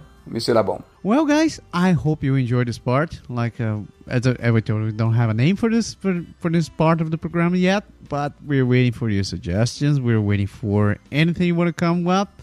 [1.04, 3.20] Well, guys, I hope you enjoyed this part.
[3.30, 6.50] Like uh, as I, I told we don't have a name for this for, for
[6.50, 10.00] this part of the program yet, but we're waiting for your suggestions.
[10.00, 12.42] We're waiting for anything you want to come up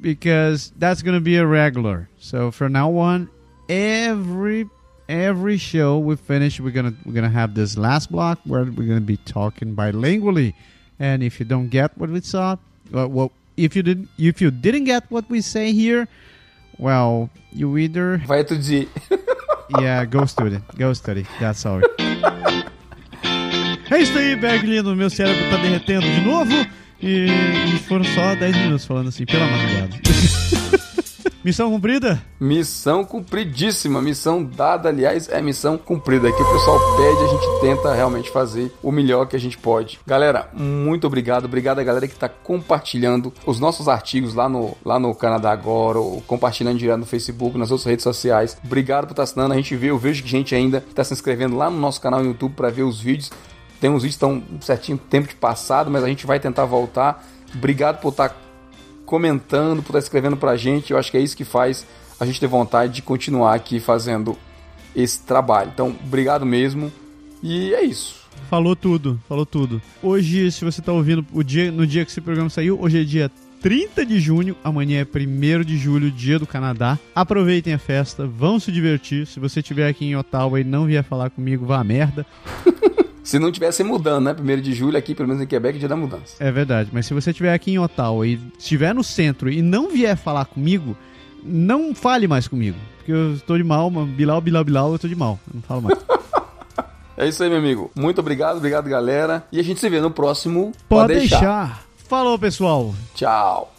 [0.00, 2.08] because that's gonna be a regular.
[2.18, 3.30] So from now on,
[3.68, 4.68] every
[5.08, 9.00] every show we finish, we're gonna we're gonna have this last block where we're gonna
[9.00, 10.54] be talking bilingually.
[10.98, 12.56] And if you don't get what we saw,
[12.90, 16.08] well, well if you didn't if you didn't get what we say here.
[16.78, 18.86] Well, you either Vai etudiar.
[19.80, 21.26] yeah, go study, go study.
[21.40, 21.80] That's all.
[23.90, 24.94] É isso aí, Berg lindo.
[24.94, 26.52] Meu cérebro tá derretendo de novo.
[27.00, 27.26] E,
[27.74, 29.96] e foram só 10 minutos falando assim, pela madrugada.
[31.48, 32.22] Missão cumprida?
[32.38, 34.02] Missão cumpridíssima.
[34.02, 36.28] Missão dada, aliás, é missão cumprida.
[36.28, 39.98] Aqui o pessoal pede, a gente tenta realmente fazer o melhor que a gente pode.
[40.06, 41.46] Galera, muito obrigado.
[41.46, 45.98] Obrigado a galera que está compartilhando os nossos artigos lá no, lá no Canadá Agora,
[45.98, 48.58] ou compartilhando direto no Facebook, nas outras redes sociais.
[48.62, 49.54] Obrigado por estar assinando.
[49.54, 52.20] A gente vê, eu vejo que gente ainda está se inscrevendo lá no nosso canal
[52.20, 53.30] no YouTube para ver os vídeos.
[53.80, 56.66] Tem uns vídeos que estão um certinho tempo de passado, mas a gente vai tentar
[56.66, 57.26] voltar.
[57.54, 58.36] Obrigado por estar
[59.08, 60.92] comentando, por estar escrevendo pra gente.
[60.92, 61.86] Eu acho que é isso que faz
[62.20, 64.36] a gente ter vontade de continuar aqui fazendo
[64.94, 65.70] esse trabalho.
[65.72, 66.92] Então, obrigado mesmo.
[67.42, 68.16] E é isso.
[68.50, 69.80] Falou tudo, falou tudo.
[70.02, 73.04] Hoje, se você tá ouvindo o dia, no dia que esse programa saiu, hoje é
[73.04, 73.30] dia
[73.62, 76.98] 30 de junho, amanhã é 1 de julho, dia do Canadá.
[77.14, 79.26] Aproveitem a festa, vão se divertir.
[79.26, 82.26] Se você estiver aqui em Ottawa e não vier falar comigo, vá a merda.
[83.28, 84.32] Se não tivesse mudando, né?
[84.32, 86.42] Primeiro de julho aqui, pelo menos em Quebec, dia da mudança.
[86.42, 89.90] É verdade, mas se você estiver aqui em Ottawa e estiver no centro e não
[89.90, 90.96] vier falar comigo,
[91.44, 92.78] não fale mais comigo.
[92.96, 94.06] Porque eu estou de mal, mano.
[94.06, 95.38] Bilal, Bilal, Bilal, eu estou de mal.
[95.46, 95.98] Eu não falo mais.
[97.20, 97.90] É isso aí, meu amigo.
[97.96, 99.44] Muito obrigado, obrigado, galera.
[99.50, 100.70] E a gente se vê no próximo.
[100.88, 101.82] Pode deixar.
[102.08, 102.94] Falou, pessoal.
[103.12, 103.74] Tchau.